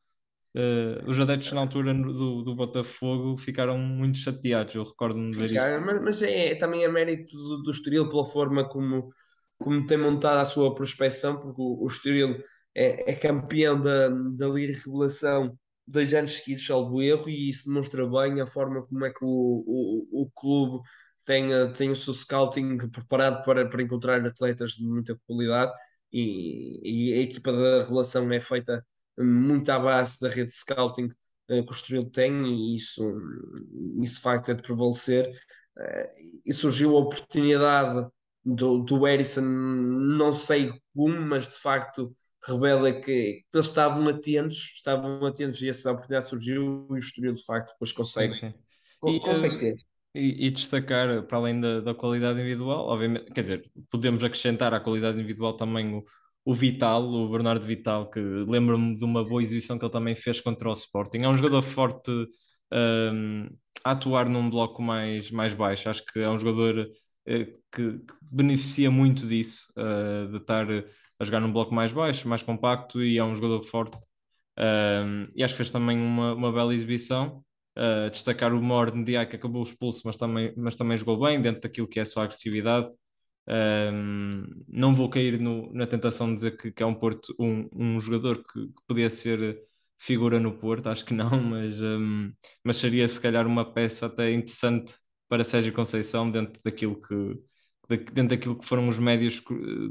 [0.55, 5.81] uh, os adeptos na altura do, do Botafogo ficaram muito chateados, eu recordo-me de ver.
[5.81, 9.09] Mas, mas é, também é mérito do, do Estoril pela forma como,
[9.57, 12.41] como tem montado a sua prospecção, porque o, o Estoril
[12.75, 18.07] é, é campeão da, da Liga Revelação dois anos seguidos, salvo erro, e isso demonstra
[18.07, 20.81] bem a forma como é que o, o, o clube
[21.25, 25.71] tem, tem o seu scouting preparado para, para encontrar atletas de muita qualidade
[26.11, 28.85] e, e a equipa da Revelação é feita
[29.17, 33.03] muito à base da rede de scouting uh, que o Estoril tem e isso,
[34.01, 35.27] isso de facto é de prevalecer.
[35.77, 38.07] Uh, e surgiu a oportunidade
[38.43, 45.23] do, do Erison, não sei como, mas de facto revela que eles estavam atentos, estavam
[45.25, 48.53] atentos e essa oportunidade surgiu e o Estoril de facto depois consegue, sim,
[49.03, 49.19] sim.
[49.19, 49.75] consegue ter.
[50.13, 54.79] E, e, destacar, para além da, da, qualidade individual, obviamente, quer dizer, podemos acrescentar à
[54.81, 56.03] qualidade individual também o,
[56.43, 60.41] o Vital, o Bernardo Vital, que lembro-me de uma boa exibição que ele também fez
[60.41, 61.19] contra o Sporting.
[61.19, 62.11] É um jogador forte
[62.71, 63.47] um,
[63.83, 65.89] a atuar num bloco mais, mais baixo.
[65.89, 66.87] Acho que é um jogador
[67.27, 70.67] uh, que, que, beneficia muito disso, uh, de estar
[71.19, 73.97] a jogar num bloco mais baixo, mais compacto, e é um jogador forte.
[74.57, 77.43] Um, e acho que fez também uma, uma bela exibição.
[77.77, 81.61] Uh, destacar o Mord dia que acabou expulso, mas também, mas também jogou bem dentro
[81.61, 82.89] daquilo que é a sua agressividade.
[83.51, 87.69] Um, não vou cair no, na tentação de dizer que, que é um Porto, um,
[87.73, 89.61] um jogador que, que, podia ser
[89.99, 92.31] figura no Porto, acho que não, mas, um,
[92.63, 94.93] mas seria se calhar uma peça até interessante
[95.27, 97.15] para Sérgio Conceição dentro daquilo que
[98.13, 99.41] dentro daquilo que foram os médios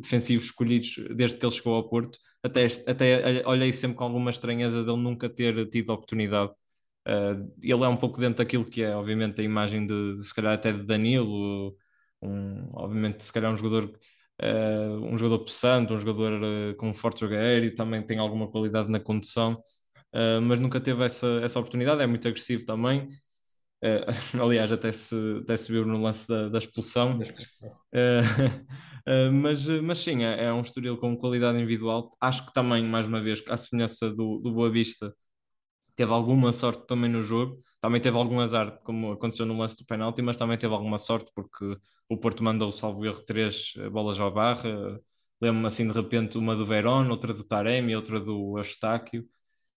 [0.01, 2.19] defensivos escolhidos desde que ele chegou ao Porto.
[2.43, 6.51] Até, até olhei sempre com alguma estranheza dele nunca ter tido oportunidade.
[7.07, 10.35] Uh, ele é um pouco dentro daquilo que é, obviamente, a imagem de, de se
[10.35, 11.77] calhar até de Danilo,
[12.23, 13.85] um, obviamente, se calhar um jogador,
[14.43, 18.51] uh, um jogador pesante, um jogador uh, com um forte jogo aéreo, também tem alguma
[18.51, 19.55] qualidade na condução,
[20.15, 23.09] uh, mas nunca teve essa, essa oportunidade, é muito agressivo também.
[24.39, 27.19] aliás, até se, até se viu no lance da, da expulsão.
[29.33, 32.17] Mas, mas sim, é, é um Estoril com qualidade individual.
[32.21, 35.13] Acho que também, mais uma vez, à semelhança do, do Boa Vista,
[35.95, 37.63] teve alguma sorte também no jogo.
[37.81, 41.31] Também teve algum azar, como aconteceu no lance do penalti, mas também teve alguma sorte
[41.35, 41.77] porque
[42.09, 45.01] o Porto mandou, salvo erro, três eh, bolas ao barra.
[45.41, 49.27] Lembro-me assim de repente uma do Verón, outra do Taremi, outra do Astáquio.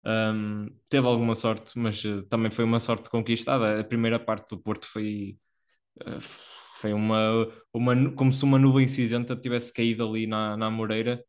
[0.06, 3.80] Um, teve alguma sorte, mas uh, também foi uma sorte conquistada.
[3.80, 5.38] A primeira parte do Porto foi,
[6.02, 6.20] uh,
[6.78, 11.24] foi uma, uma, como se uma nuvem cinzenta tivesse caído ali na, na Moreira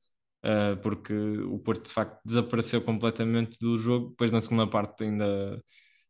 [0.44, 4.10] uh, porque o Porto de facto desapareceu completamente do jogo.
[4.10, 5.62] Depois na segunda parte ainda,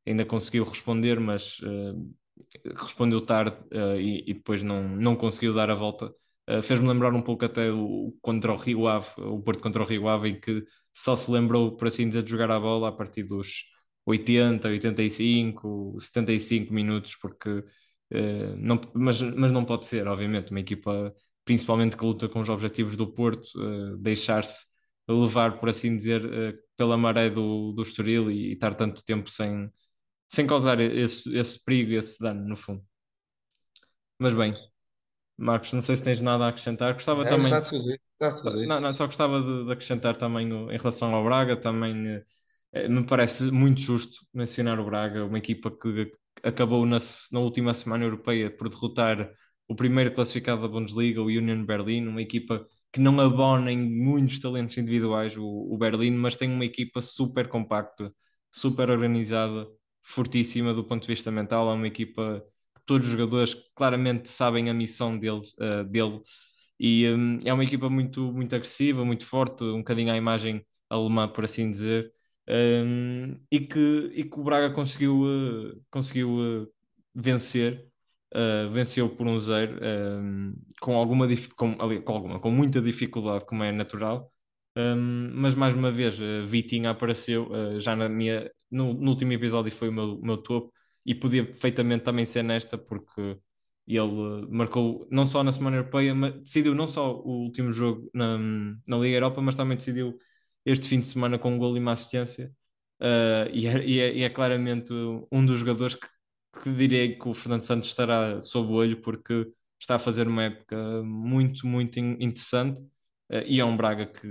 [0.06, 2.14] ainda conseguiu responder, mas uh,
[2.76, 6.12] respondeu tarde uh, e, e, depois não, não conseguiu dar a volta.
[6.62, 10.06] Fez-me lembrar um pouco até o contra o Rio Ave, o Porto contra o Rio
[10.08, 10.62] Ave, em que
[10.92, 13.64] só se lembrou, por assim dizer, de jogar a bola a partir dos
[14.04, 17.64] 80, 85, 75 minutos, porque
[18.58, 21.14] não, mas, mas não pode ser, obviamente, uma equipa
[21.44, 24.64] principalmente que luta com os objetivos do Porto, uh, deixar-se
[25.08, 29.30] levar, por assim dizer, uh, pela maré do, do Estoril e, e, estar tanto tempo
[29.30, 29.70] sem,
[30.28, 32.82] sem causar esse, esse perigo, esse dano, no fundo.
[34.18, 34.54] Mas bem,
[35.36, 36.94] Marcos, não sei se tens nada a acrescentar.
[36.94, 37.52] Gostava é, também.
[37.52, 41.14] Está tudo, está tudo não, não, só gostava de, de acrescentar também no, em relação
[41.14, 42.22] ao Braga, também
[42.72, 46.98] eh, me parece muito justo mencionar o Braga, uma equipa que acabou na,
[47.32, 49.30] na última semana europeia por derrotar
[49.66, 54.38] o primeiro classificado da Bundesliga, o Union Berlin, uma equipa que não abona em muitos
[54.38, 58.12] talentos individuais, o, o Berlim, mas tem uma equipa super compacta,
[58.52, 59.66] super organizada,
[60.04, 61.70] fortíssima do ponto de vista mental.
[61.70, 62.44] É uma equipa
[62.76, 66.20] que todos os jogadores claramente sabem a missão deles, uh, dele
[66.78, 71.28] e um, é uma equipa muito, muito agressiva, muito forte, um bocadinho à imagem alemã,
[71.28, 72.12] por assim dizer.
[72.48, 76.68] Um, e, que, e que o Braga conseguiu, uh, conseguiu uh,
[77.14, 77.88] vencer
[78.36, 79.78] Uh, venceu por um zero
[80.20, 84.33] um, com alguma com, com, alguma com muita dificuldade como é natural
[84.76, 89.32] um, mas mais uma vez uh, Vitinha apareceu uh, já na minha no, no, último
[89.32, 90.72] episódio foi o meu, meu topo
[91.06, 93.38] e podia perfeitamente também ser nesta porque
[93.86, 98.38] ele marcou não só na semana europeia mas decidiu não só o último jogo na,
[98.86, 100.16] na Liga Europa mas também decidiu
[100.64, 102.50] este fim de semana com um gol e uma assistência.
[103.52, 104.92] E é, e, é, e, é, claramente
[105.30, 106.06] um dos jogadores que
[106.62, 110.44] que direi que o Fernando Santos estará sob o olho porque está a fazer uma
[110.44, 112.80] época muito, muito interessante
[113.46, 114.28] e é um Braga que,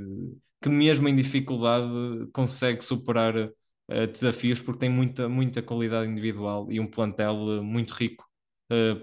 [0.62, 1.92] que mesmo em dificuldade
[2.32, 7.94] consegue superar uh, desafios porque tem muita, muita qualidade individual e um plantel uh, muito
[7.94, 8.26] rico.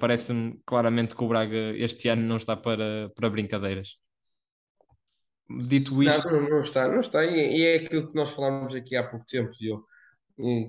[0.01, 3.91] Parece-me claramente que o Braga este ano não está para, para brincadeiras.
[5.49, 6.29] Dito isto.
[6.29, 9.05] Não, não, não está, não está, e, e, é aquilo que nós falámos aqui há
[9.09, 9.87] pouco tempo, Diogo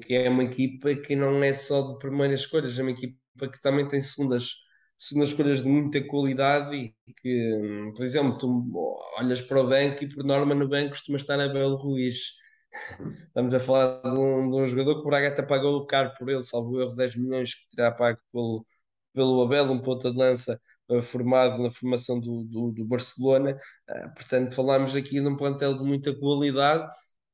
[0.05, 3.61] que é uma equipa que não é só de primeiras escolhas, é uma equipa que
[3.61, 4.55] também tem segundas,
[5.01, 6.75] segundas escolhas de muita qualidade
[7.07, 8.71] e que, por exemplo, tu
[9.17, 12.33] olhas para o banco e por norma no banco costuma estar Abel Ruiz.
[13.27, 16.29] Estamos a falar de um, de um jogador que o Braga até pagou caro por
[16.29, 18.65] ele, salvo erro 10 milhões que terá pago pelo,
[19.13, 23.57] pelo Abel, um ponta de lança uh, formado na formação do, do, do Barcelona.
[23.89, 26.87] Uh, portanto, falamos aqui de um plantel de muita qualidade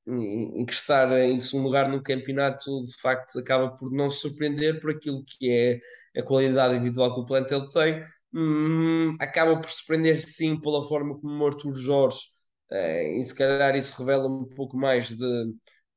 [0.07, 4.91] em que estar em segundo lugar no campeonato de facto acaba por não surpreender por
[4.91, 5.51] aquilo que
[6.15, 8.01] é a qualidade individual que o plantel tem,
[8.33, 12.19] hum, acaba por surpreender sim pela forma como o Arthur Jorge,
[12.71, 15.53] eh, e se calhar isso revela um pouco mais de,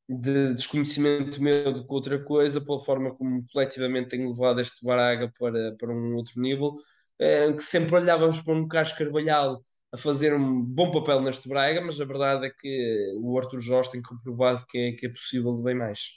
[0.08, 5.32] de desconhecimento meu do que outra coisa, pela forma como coletivamente tenho levado este Braga
[5.38, 6.74] para, para um outro nível,
[7.18, 11.80] eh, que sempre olhávamos para um Carlos Carvalhal a fazer um bom papel neste Braga,
[11.80, 15.56] mas a verdade é que o Arthur Jorge tem comprovado que é, que é possível
[15.56, 16.12] de bem mais.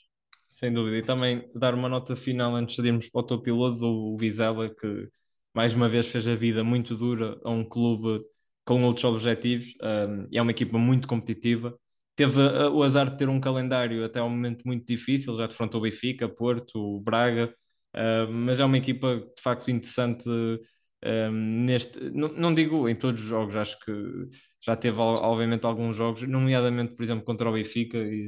[0.50, 0.98] Sem dúvida.
[0.98, 4.70] E também dar uma nota final antes de irmos para o teu piloto, do Vizela,
[4.70, 5.10] que
[5.54, 8.24] mais uma vez fez a vida muito dura a um clube
[8.64, 9.74] com outros objetivos.
[9.82, 11.76] Um, é uma equipa muito competitiva.
[12.16, 12.40] Teve
[12.72, 16.30] o azar de ter um calendário até ao momento muito difícil, já defrontou o Benfica,
[16.30, 17.52] Porto, Braga,
[17.96, 20.30] uh, mas é uma equipa de facto interessante
[21.06, 23.92] um, neste, não, não, digo em todos os jogos, acho que
[24.62, 28.28] já teve obviamente alguns jogos, nomeadamente, por exemplo, contra o Benfica, e,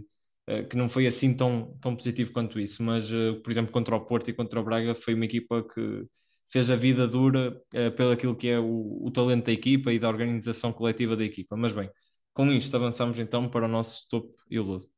[0.49, 3.95] uh, que não foi assim tão, tão positivo quanto isso, mas, uh, por exemplo, contra
[3.95, 6.05] o Porto e contra o Braga, foi uma equipa que
[6.51, 9.99] fez a vida dura uh, pelo aquilo que é o, o talento da equipa e
[9.99, 11.55] da organização coletiva da equipa.
[11.55, 11.89] Mas bem,
[12.33, 14.94] com isto avançamos então para o nosso topo e o ludo.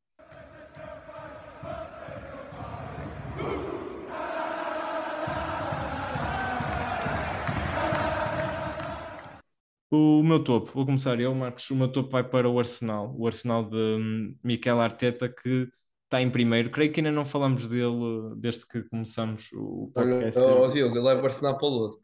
[9.90, 11.70] O meu topo, vou começar eu, Marcos.
[11.70, 15.66] O meu topo vai para o Arsenal, o Arsenal de um, Mikel Arteta, que
[16.04, 16.70] está em primeiro.
[16.70, 20.38] Creio que ainda não falamos dele desde que começamos o podcast.
[20.38, 21.94] Olha, oh, Diogo, eu levo o Arsenal para o Lodo.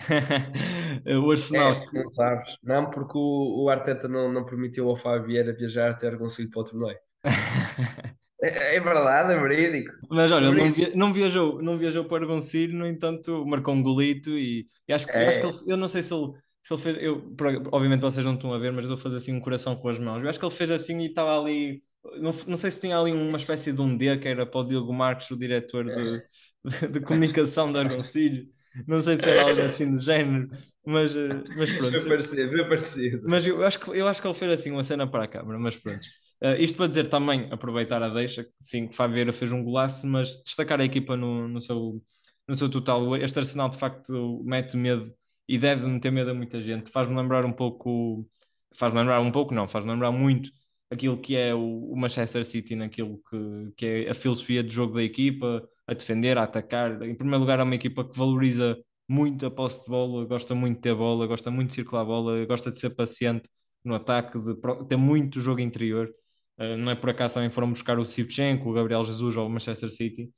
[1.24, 1.74] o Arsenal.
[1.74, 5.90] É, não sabes, não, porque o, o Arteta não, não permitiu ao Fábio Vieira viajar
[5.90, 6.98] até Argoncilho para o torneio.
[8.44, 9.94] É, é, verdade, é verídico.
[10.10, 14.30] Mas olha, Não, via, não, viajou, não viajou para Argoncilho, no entanto, marcou um golito
[14.30, 15.28] e, e acho que, é.
[15.28, 16.32] acho que ele, eu não sei se ele
[16.62, 17.34] se ele fez, eu,
[17.72, 19.98] obviamente vocês não estão a ver, mas eu vou fazer assim um coração com as
[19.98, 20.22] mãos.
[20.22, 21.82] Eu acho que ele fez assim e estava ali.
[22.18, 24.64] Não, não sei se tinha ali uma espécie de um D que era para o
[24.64, 26.22] Diogo Marques, o diretor de,
[26.64, 28.46] de, de comunicação da Argoncilho.
[28.86, 30.48] Não sei se era algo assim do género,
[30.86, 31.92] mas, eh, mas pronto.
[31.92, 33.22] Bem parecido, bem parecido.
[33.26, 35.58] Mas eu acho, que, eu acho que ele fez assim uma cena para a câmara,
[35.58, 36.02] mas pronto.
[36.42, 40.42] Uh, isto para dizer também, aproveitar a deixa, sim, que Fabieira fez um golaço, mas
[40.42, 42.02] destacar a equipa no, no, seu,
[42.48, 43.16] no seu total.
[43.16, 45.12] Este Arsenal de facto mete medo
[45.48, 46.90] e deve meter medo a muita gente.
[46.90, 48.28] Faz-me lembrar um pouco,
[48.74, 50.50] faz-me lembrar um pouco, não, faz-me lembrar muito
[50.90, 55.02] aquilo que é o, Manchester City naquilo que, que é a filosofia de jogo da
[55.02, 57.02] equipa, a defender, a atacar.
[57.02, 58.78] Em primeiro lugar, é uma equipa que valoriza
[59.08, 62.04] muito a posse de bola, gosta muito de ter bola, gosta muito de circular a
[62.04, 63.48] bola, gosta de ser paciente
[63.84, 64.54] no ataque, de
[64.88, 66.12] ter muito jogo interior.
[66.58, 69.50] Uh, não é por acaso também foram buscar o Sivchenko, o Gabriel Jesus ou o
[69.50, 70.30] Manchester City.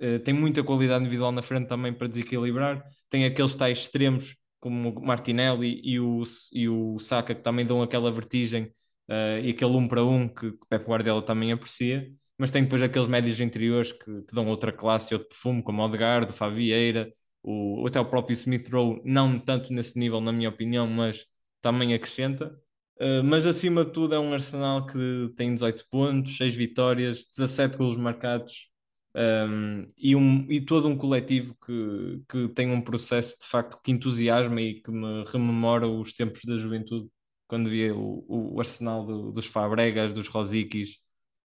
[0.00, 2.84] Uh, tem muita qualidade individual na frente também para desequilibrar.
[3.10, 7.82] Tem aqueles tais extremos como o Martinelli e o, e o Saka, que também dão
[7.82, 8.72] aquela vertigem
[9.10, 12.82] uh, e aquele um para um que, que Pep Guardiola também aprecia, mas tem depois
[12.82, 17.12] aqueles médios interiores que, que dão outra classe, outro perfume, como o Odegaard, o Favieira,
[17.42, 21.26] o, até o próprio Smith Rowe, não tanto nesse nível, na minha opinião, mas
[21.60, 22.58] também acrescenta.
[22.98, 27.76] Uh, mas acima de tudo é um Arsenal que tem 18 pontos, 6 vitórias, 17
[27.76, 28.70] golos marcados,
[29.16, 33.92] um, e, um, e todo um coletivo que, que tem um processo de facto que
[33.92, 37.08] entusiasma e que me rememora os tempos da juventude,
[37.46, 40.98] quando via o, o arsenal do, dos Fabregas, dos Rosiquis,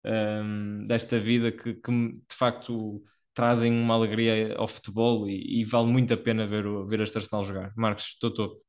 [0.05, 3.03] um, desta vida que, que de facto
[3.35, 7.45] trazem uma alegria ao futebol e, e, vale muito a pena ver, ver este Arsenal
[7.45, 7.73] jogar.
[7.77, 8.61] Marcos, estou todo.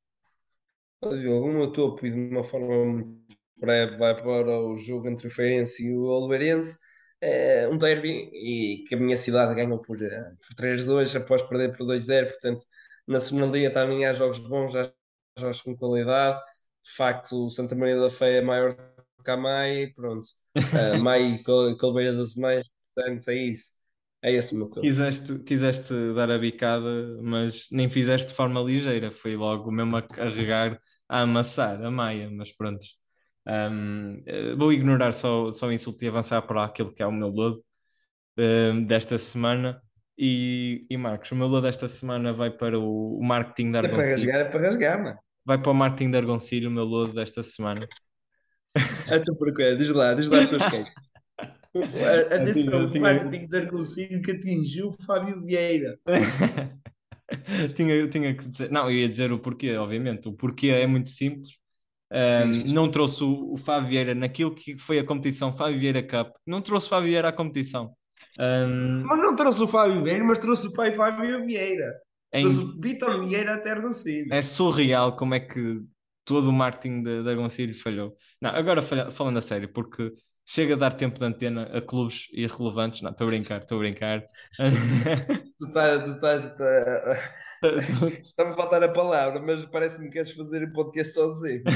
[1.02, 5.88] Alguma topo e de uma forma muito breve vai para o jogo entre o Feirense
[5.88, 6.78] e o Oliveirense
[7.22, 11.76] é, um derby e que a minha cidade ganhou por, eh, por 3-2 após perder
[11.76, 12.28] por 2-0.
[12.30, 12.62] Portanto,
[13.08, 14.92] na segunda liga também há jogos bons, há
[15.38, 16.40] jogos com qualidade.
[16.84, 20.28] De facto, o Santa Maria da Fé é maior do que a Mai, pronto.
[20.60, 21.44] Uh, Mai e
[21.78, 23.72] Colbeira das Mães, portanto, é isso.
[24.22, 24.82] É esse o meu topo.
[24.82, 30.02] Quiseste, quiseste dar a bicada, mas nem fizeste de forma ligeira, foi logo mesmo a
[30.02, 32.86] carregar, a amassar a Maia, mas pronto.
[33.50, 37.12] Um, eh, vou ignorar só, só o insulto e avançar para aquilo que é o
[37.12, 37.64] meu lodo
[38.38, 39.82] um, desta semana.
[40.16, 44.04] E, e Marcos, o meu lodo desta semana vai para o, o marketing da Argoncilho.
[44.04, 45.20] É para rasgar, é para rasgar, mano.
[45.46, 47.88] Vai para o marketing da Argoncilho, o meu lodo desta semana.
[49.10, 50.94] Até porque, diz lá, diz lá as tuas queixas.
[51.74, 55.98] A- Atenção, o marketing de Argoncilho que atingiu o Fábio Vieira.
[57.76, 60.28] tinha, tinha que dizer, não, eu ia dizer o porquê, obviamente.
[60.28, 61.59] O porquê é muito simples.
[62.12, 66.36] Um, não trouxe o, o Fábio Vieira naquilo que foi a competição Fábio Vieira Cup,
[66.46, 67.94] não trouxe o Fábio Vieira à competição.
[68.40, 71.94] Um, Mas não trouxe o Fábio Vieira, mas trouxe o pai Fábio Vieira.
[72.34, 74.34] em- Trouxe o Vitor Vieira até Argoncilho.
[74.34, 75.82] é surreal como é que
[76.26, 78.16] todo o marketing da Agoncilho falhou.
[78.42, 78.82] Não, agora
[79.12, 80.12] falando a sério, porque
[80.52, 83.02] chega a dar tempo de antena a clubes irrelevantes.
[83.02, 84.24] Não, estou a brincar, estou a brincar.
[85.60, 86.04] Tu estás.
[86.04, 87.32] Tu estás tá-
[87.62, 91.64] Está-me a faltar a palavra, mas parece-me que queres fazer o podcast sozinho.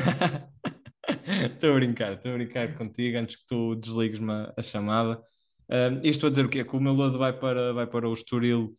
[1.26, 5.21] Estou a brincar, estou a brincar contigo antes que tu desligues-me a, chamada.
[5.69, 6.63] Um, isto a dizer o quê?
[6.63, 8.78] Que o meu lodo vai para, vai para o Estoril,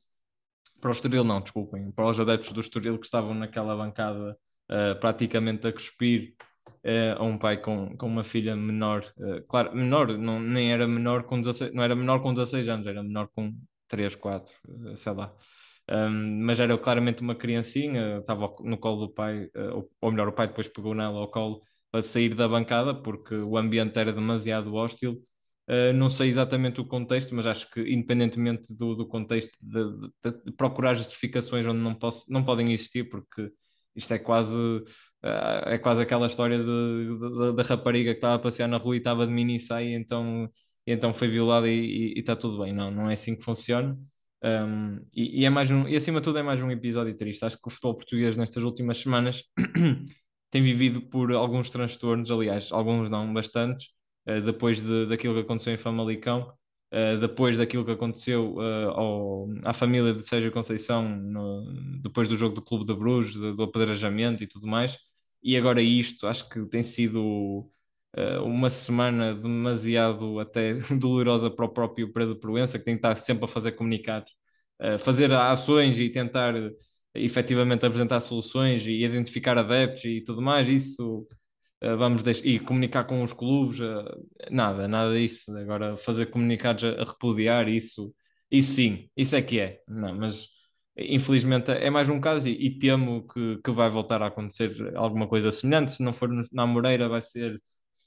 [0.80, 4.36] para o Estoril não, desculpem, para os adeptos do Estoril que estavam naquela bancada
[4.70, 6.34] uh, praticamente a cuspir
[6.84, 10.86] uh, a um pai com, com uma filha menor, uh, claro, menor, não, nem era
[10.86, 13.54] menor com 16, não era menor com 16 anos, era menor com
[13.88, 15.34] 3, 4, uh, sei lá.
[15.90, 19.50] Um, mas era claramente uma criancinha, estava no colo do pai,
[20.00, 23.56] ou, melhor, o pai depois pegou nela ao colo para sair da bancada porque o
[23.56, 25.22] ambiente era demasiado hostil.
[25.68, 30.44] Uh, não sei exatamente o contexto, mas acho que independentemente do, do contexto de, de-
[30.44, 33.50] de procurar justificações onde não, posso, não podem existir, porque
[33.96, 34.54] isto é quase,
[35.66, 36.58] é quase aquela história
[37.54, 40.50] da rapariga que estava a passear na rua e estava de mini saia então,
[40.86, 42.72] então foi violada e está tudo bem.
[42.72, 43.98] Não, não é assim que funciona.
[44.42, 47.44] Um, e, e é mais um, e acima de tudo é mais um episódio triste.
[47.44, 49.42] Acho que o futebol português nestas últimas semanas
[50.50, 53.88] tem vivido por alguns transtornos, aliás, alguns não, bastantes,
[54.26, 56.52] eh, depois de, daquilo que aconteceu em Famalicão,
[56.90, 62.36] eh, depois daquilo que aconteceu eh, ao- à família de Sérgio Conceição no- depois do
[62.36, 64.96] jogo do Clube de Bruges, do, do apedrejamento e tudo mais,
[65.44, 67.70] e agora isto, acho que tem sido
[68.16, 73.16] eh, uma semana demasiado até dolorosa para o próprio Pedro Proença, que tem que estar
[73.16, 74.32] sempre a fazer comunicados,
[75.00, 76.70] fazer ações e tentar eh,
[77.14, 81.26] efetivamente apresentar soluções e identificar adeptos e tudo mais, isso
[81.80, 83.80] eh, vamos deixar, e comunicar com os clubes,
[84.50, 85.56] nada, nada disso.
[85.56, 88.14] Agora fazer comunicados a repudiar isso,
[88.50, 90.48] isso sim, isso é que é, não, mas
[90.96, 95.28] infelizmente é mais um caso e, e temo que, que vai voltar a acontecer alguma
[95.28, 95.92] coisa semelhante.
[95.92, 97.60] Se não for na Moreira, vai ser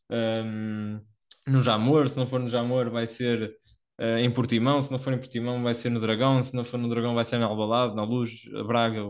[0.09, 0.99] ehm,
[1.47, 3.55] no Jamor, se não for no Jamor, vai ser
[3.99, 6.77] eh, em Portimão, se não for em Portimão, vai ser no Dragão, se não for
[6.77, 8.31] no Dragão, vai ser na Alvalade, na Luz,
[8.67, 9.01] Braga,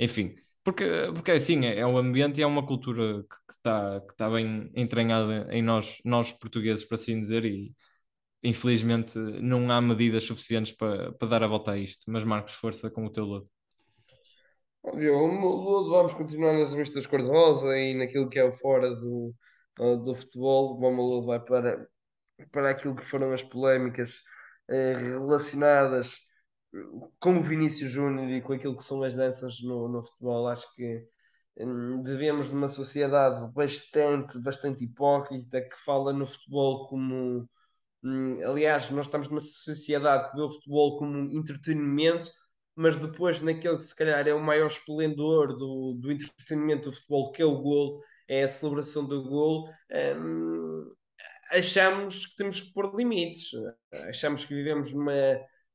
[0.00, 0.34] enfim.
[0.64, 4.16] Porque, porque é assim, é, é um ambiente e é uma cultura que está que
[4.16, 7.72] tá bem entranhada em nós, nós portugueses, para assim dizer, e
[8.46, 12.04] infelizmente não há medidas suficientes para, para dar a volta a isto.
[12.10, 13.50] Mas Marcos, força com o teu lodo.
[14.82, 19.34] O Ludo, vamos continuar nas revistas cor-de-rosa e naquilo que é o fora do,
[19.80, 20.76] uh, do futebol.
[20.76, 21.88] O meu Ludo vai para,
[22.52, 24.22] para aquilo que foram as polémicas
[24.68, 26.18] eh, relacionadas
[26.74, 26.78] eh,
[27.20, 30.48] com o Vinícius Júnior e com aquilo que são as danças no, no futebol.
[30.48, 31.04] Acho que
[31.58, 37.48] hum, vivemos numa sociedade bastante, bastante hipócrita que fala no futebol como.
[38.06, 42.30] Hum, aliás, nós estamos numa sociedade que vê o futebol como um entretenimento
[42.76, 47.32] mas depois naquele que se calhar é o maior esplendor do, do entretenimento do futebol,
[47.32, 47.98] que é o golo,
[48.28, 50.92] é a celebração do golo, hum,
[51.52, 53.50] achamos que temos que pôr limites.
[54.08, 55.12] Achamos que vivemos numa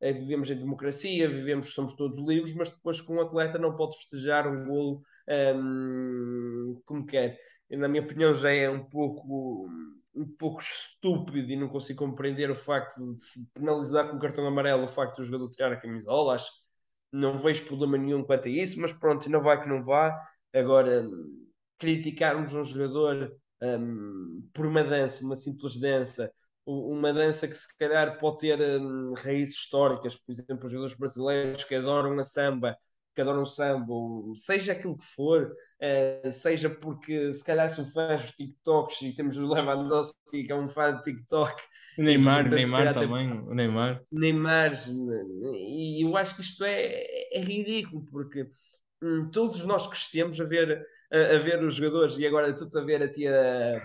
[0.02, 4.48] vivemos em democracia, vivemos, somos todos livres, mas depois que um atleta não pode festejar
[4.48, 5.04] um golo
[5.56, 7.40] hum, como quer.
[7.70, 9.70] Na minha opinião já é um pouco
[10.16, 14.86] um pouco estúpido e não consigo compreender o facto de se penalizar com cartão amarelo
[14.86, 16.36] o facto do jogador tirar a camisola.
[16.36, 16.52] Acho
[17.12, 20.18] não vejo problema nenhum quanto a isso, mas pronto, não vai que não vá.
[20.54, 21.08] Agora,
[21.78, 26.32] criticarmos um jogador hum, por uma dança, uma simples dança,
[26.66, 31.64] uma dança que se calhar pode ter hum, raízes históricas, por exemplo, os jogadores brasileiros
[31.64, 32.78] que adoram a samba,
[33.16, 33.94] que adoram o samba,
[34.36, 39.38] seja aquilo que for, eh, seja porque se calhar são fãs dos TikToks e temos
[39.38, 41.62] o Lewandowski que é um fã de TikTok
[41.98, 44.02] O Neymar, portanto, se Neymar tem- também, o Neymar.
[44.12, 44.74] Neymar,
[45.56, 47.04] e eu acho que isto é,
[47.34, 48.48] é ridículo, porque
[49.02, 52.84] hum, todos nós crescemos a ver, a, a ver os jogadores, e agora tu a
[52.84, 53.32] ver a tia.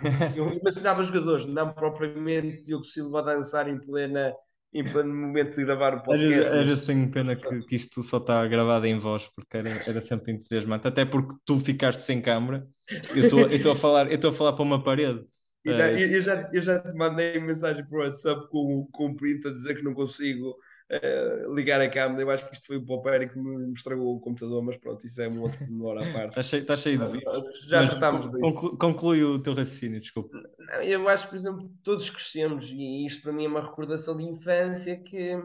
[0.36, 4.34] Eu imaginava os jogadores, não propriamente Diogo Silva a dançar em, plena,
[4.72, 6.54] em pleno momento de gravar o podcast.
[6.54, 10.00] às vezes tenho pena que, que isto só está gravado em voz, porque era, era
[10.00, 12.66] sempre entusiasmante, até porque tu ficaste sem câmara,
[13.14, 13.24] eu
[13.56, 15.24] estou a falar, eu estou a falar para uma parede.
[15.64, 19.48] E Eh, eu, já, eu já te mandei mensagem por WhatsApp com, com o print
[19.48, 20.56] a dizer que não consigo,
[20.90, 22.22] uh, ligar a câmera.
[22.22, 25.20] Eu acho que isto foi o Poperi que me estragou o computador, mas pronto, isso
[25.20, 26.28] é um outro pormenor à parte.
[26.30, 27.68] Está cheio, está cheio de vídeos.
[27.68, 28.40] Já tratámos disso.
[28.40, 30.36] Conclu, conclui o teu raciocínio, desculpa.
[30.58, 34.24] Não, eu acho, por exemplo, todos crescemos e isto para mim é uma recordação de
[34.24, 35.36] infância que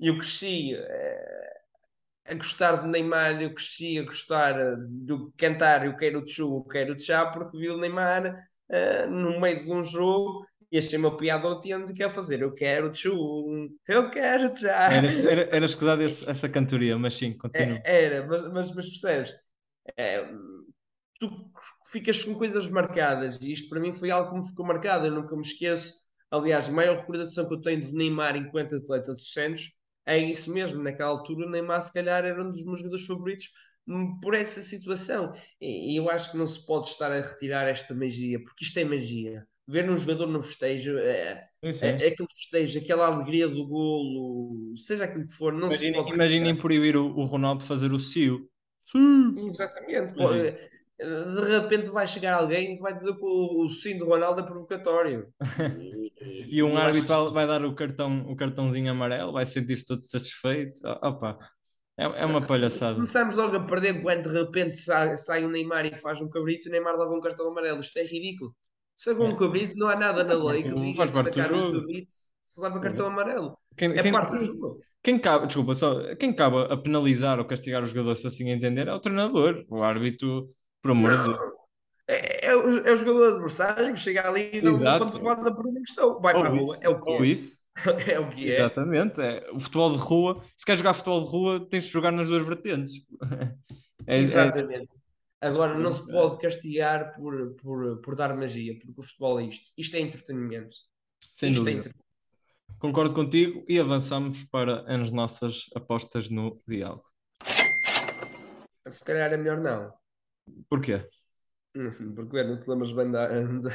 [0.00, 0.74] eu cresci.
[0.74, 1.58] Uh,
[2.30, 6.64] a gostar de Neymar, eu cresci a gostar do cantar Eu Quero o Chu, Eu
[6.64, 8.34] Quero o Chá, porque vi o Neymar
[8.68, 12.54] uh, no meio de um jogo e achei uma piada autêntica que é fazer Eu
[12.54, 14.92] Quero o Chu, Eu Quero Chá.
[14.92, 17.78] Era, era, era escusado essa cantoria, mas sim, continua.
[17.84, 19.34] É, era, mas, mas, mas percebes?
[19.96, 20.28] É,
[21.18, 21.30] tu
[21.90, 25.12] ficas com coisas marcadas e isto para mim foi algo que me ficou marcado, eu
[25.12, 25.94] nunca me esqueço.
[26.30, 29.72] Aliás, a maior recordação que eu tenho de Neymar enquanto atleta dos Santos
[30.04, 30.82] é isso mesmo.
[30.82, 33.48] Naquela altura, Neymar, se calhar, era um dos meus jogadores favoritos
[33.86, 35.32] hum, por essa situação.
[35.60, 38.84] E, eu acho que não se pode estar a retirar esta magia, porque isto é
[38.84, 39.46] magia.
[39.70, 45.04] Ver um jogador no festejo, é, é, é aquele festejo, aquela alegria do golo, seja
[45.04, 46.14] aquilo que for, não imaginem, se pode.
[46.14, 48.48] Imaginem proibir o, o, Ronaldo fazer o Cio.
[49.36, 50.14] Exatamente.
[50.14, 50.28] Pô,
[50.98, 54.44] de repente vai chegar alguém e vai dizer que o, o sim do Ronaldo é
[54.44, 55.32] provocatório.
[55.78, 57.34] E, e um árbitro que...
[57.34, 60.80] vai dar o, cartão, o cartãozinho amarelo, vai sentir-se todo satisfeito.
[60.84, 61.38] Opa,
[61.96, 62.94] é, é uma palhaçada.
[62.94, 66.66] Começamos logo a perder quando de repente sai, sai o Neymar e faz um cabrito
[66.66, 67.80] e o Neymar leva um cartão amarelo.
[67.80, 68.54] Isto é ridículo.
[68.98, 72.08] Se é um cabrito, não há nada na lei que diga parte sacar um cabrito
[72.58, 73.56] se leva cartão amarelo.
[73.76, 74.80] Quem, é quem, parte do jogo.
[75.02, 78.88] Quem cabe, desculpa, só, quem cabe a penalizar ou castigar os jogadores, se assim entender,
[78.88, 79.64] é o treinador.
[79.68, 80.48] O árbitro
[80.82, 81.38] por amor de Deus.
[82.08, 85.54] É, é, o, é o jogador adversário que chega ali e não pode falar da
[85.54, 86.20] pergunta questão.
[86.20, 87.28] Vai para a rua, é o que Ou é.
[87.28, 87.58] Isso.
[88.08, 88.56] é o que é.
[88.56, 89.20] Exatamente.
[89.20, 89.48] É.
[89.52, 92.44] O futebol de rua, se quer jogar futebol de rua, tens de jogar nas duas
[92.44, 92.94] vertentes.
[94.06, 94.88] É, é, Exatamente.
[95.40, 99.72] Agora, não se pode castigar por, por, por dar magia, porque o futebol é isto.
[99.76, 100.76] Isto é entretenimento.
[101.36, 101.90] Sem isto é dúvida.
[101.90, 102.08] É
[102.78, 107.04] Concordo contigo e avançamos para as nossas apostas no diálogo.
[108.88, 109.92] Se calhar é melhor não.
[110.68, 111.06] Porquê?
[112.16, 113.70] Porque não te lembras bem da, da,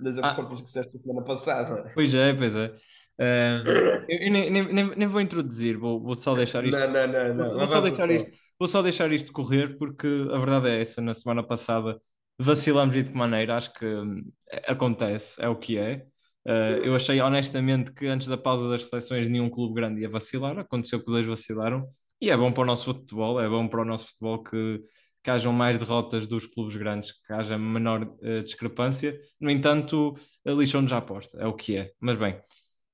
[0.00, 0.30] das ah.
[0.30, 1.90] apostas que disseste na semana passada.
[1.94, 2.74] Pois é, pois é.
[3.20, 6.78] Uh, eu nem, nem, nem, vou introduzir, vou, vou só deixar isto.
[6.78, 7.34] Não, não, não.
[7.34, 7.48] não.
[7.48, 11.00] Vou, vou só deixar isto, vou só deixar isto correr porque a verdade é essa.
[11.00, 12.00] Na semana passada
[12.38, 14.30] vacilamos de que maneira, acho que hum,
[14.66, 16.06] acontece, é o que é.
[16.46, 20.58] Uh, eu achei honestamente que antes da pausa das seleções nenhum clube grande ia vacilar,
[20.58, 21.86] aconteceu que dois vacilaram
[22.20, 24.82] e é bom para o nosso futebol, é bom para o nosso futebol que
[25.22, 29.18] que hajam mais derrotas dos clubes grandes, que haja menor uh, discrepância.
[29.40, 30.14] No entanto,
[30.46, 31.92] a lixão-nos a aposta, é o que é.
[32.00, 32.40] Mas bem,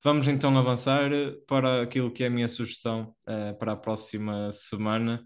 [0.03, 1.11] vamos então avançar
[1.47, 5.25] para aquilo que é a minha sugestão uh, para a próxima semana.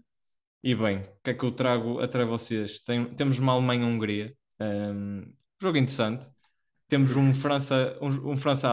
[0.63, 2.81] E bem, o que é que eu trago até vocês?
[2.81, 6.29] Tem, temos uma Alemanha-Hungria, um, jogo interessante.
[6.87, 8.69] Temos um França-Áustria, um, um França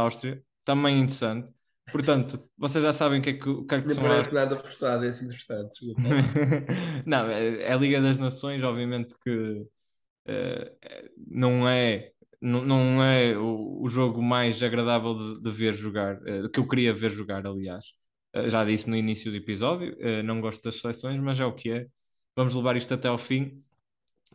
[0.64, 1.48] também interessante.
[1.92, 4.58] Portanto, vocês já sabem o que é que, o que, é que Não parece nada
[4.58, 6.02] forçado, é assim interessante, desculpa.
[7.06, 12.10] não, é, é, a Liga das Nações, obviamente que uh, não é,
[12.40, 16.66] não, não é o, o jogo mais agradável de, de ver jogar, uh, que eu
[16.66, 17.84] queria ver jogar, aliás.
[18.36, 21.70] Uh, já disse no início do episódio, não gosto das seleções, mas é o que
[21.70, 21.86] é.
[22.36, 23.62] Vamos levar isto até ao fim.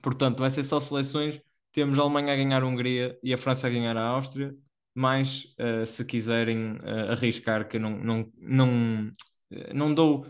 [0.01, 1.39] Portanto, vai ser só seleções.
[1.71, 4.55] Temos a Alemanha a ganhar a Hungria e a França a ganhar a Áustria
[4.93, 9.11] mas uh, se quiserem uh, arriscar, que não, não, não,
[9.51, 10.25] eh, não dou.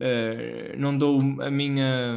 [0.00, 2.14] Uh, não dou a minha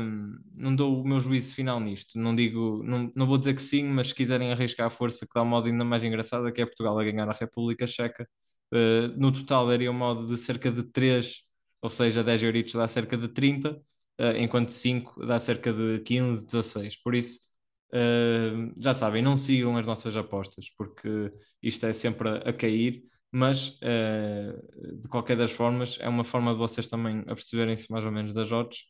[0.53, 3.83] não dou o meu juízo final nisto não digo não, não vou dizer que sim
[3.85, 6.65] mas se quiserem arriscar a força que dá um modo ainda mais engraçado que é
[6.67, 8.29] Portugal a ganhar a República Checa
[8.73, 11.43] uh, no total daria um modo de cerca de 3
[11.81, 16.45] ou seja 10 euritos dá cerca de 30 uh, enquanto 5 dá cerca de 15,
[16.45, 17.51] 16 por isso
[17.93, 21.29] Uh, já sabem, não sigam as nossas apostas, porque
[21.61, 26.57] isto é sempre a, a cair, mas de qualquer das formas é uma forma de
[26.57, 28.85] vocês também aperceberem-se mais ou menos das odds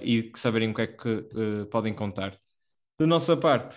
[0.00, 1.26] e saberem o que é que
[1.72, 2.38] podem contar.
[2.96, 3.76] Da nossa parte,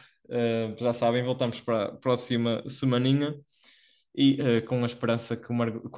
[0.79, 3.35] já sabem, voltamos para a próxima semaninha
[4.15, 5.89] e com a esperança que o, Mar que o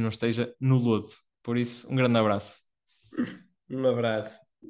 [0.00, 1.08] não esteja no lodo.
[1.42, 2.62] Por isso, um grande abraço.
[3.70, 4.43] Um abraço.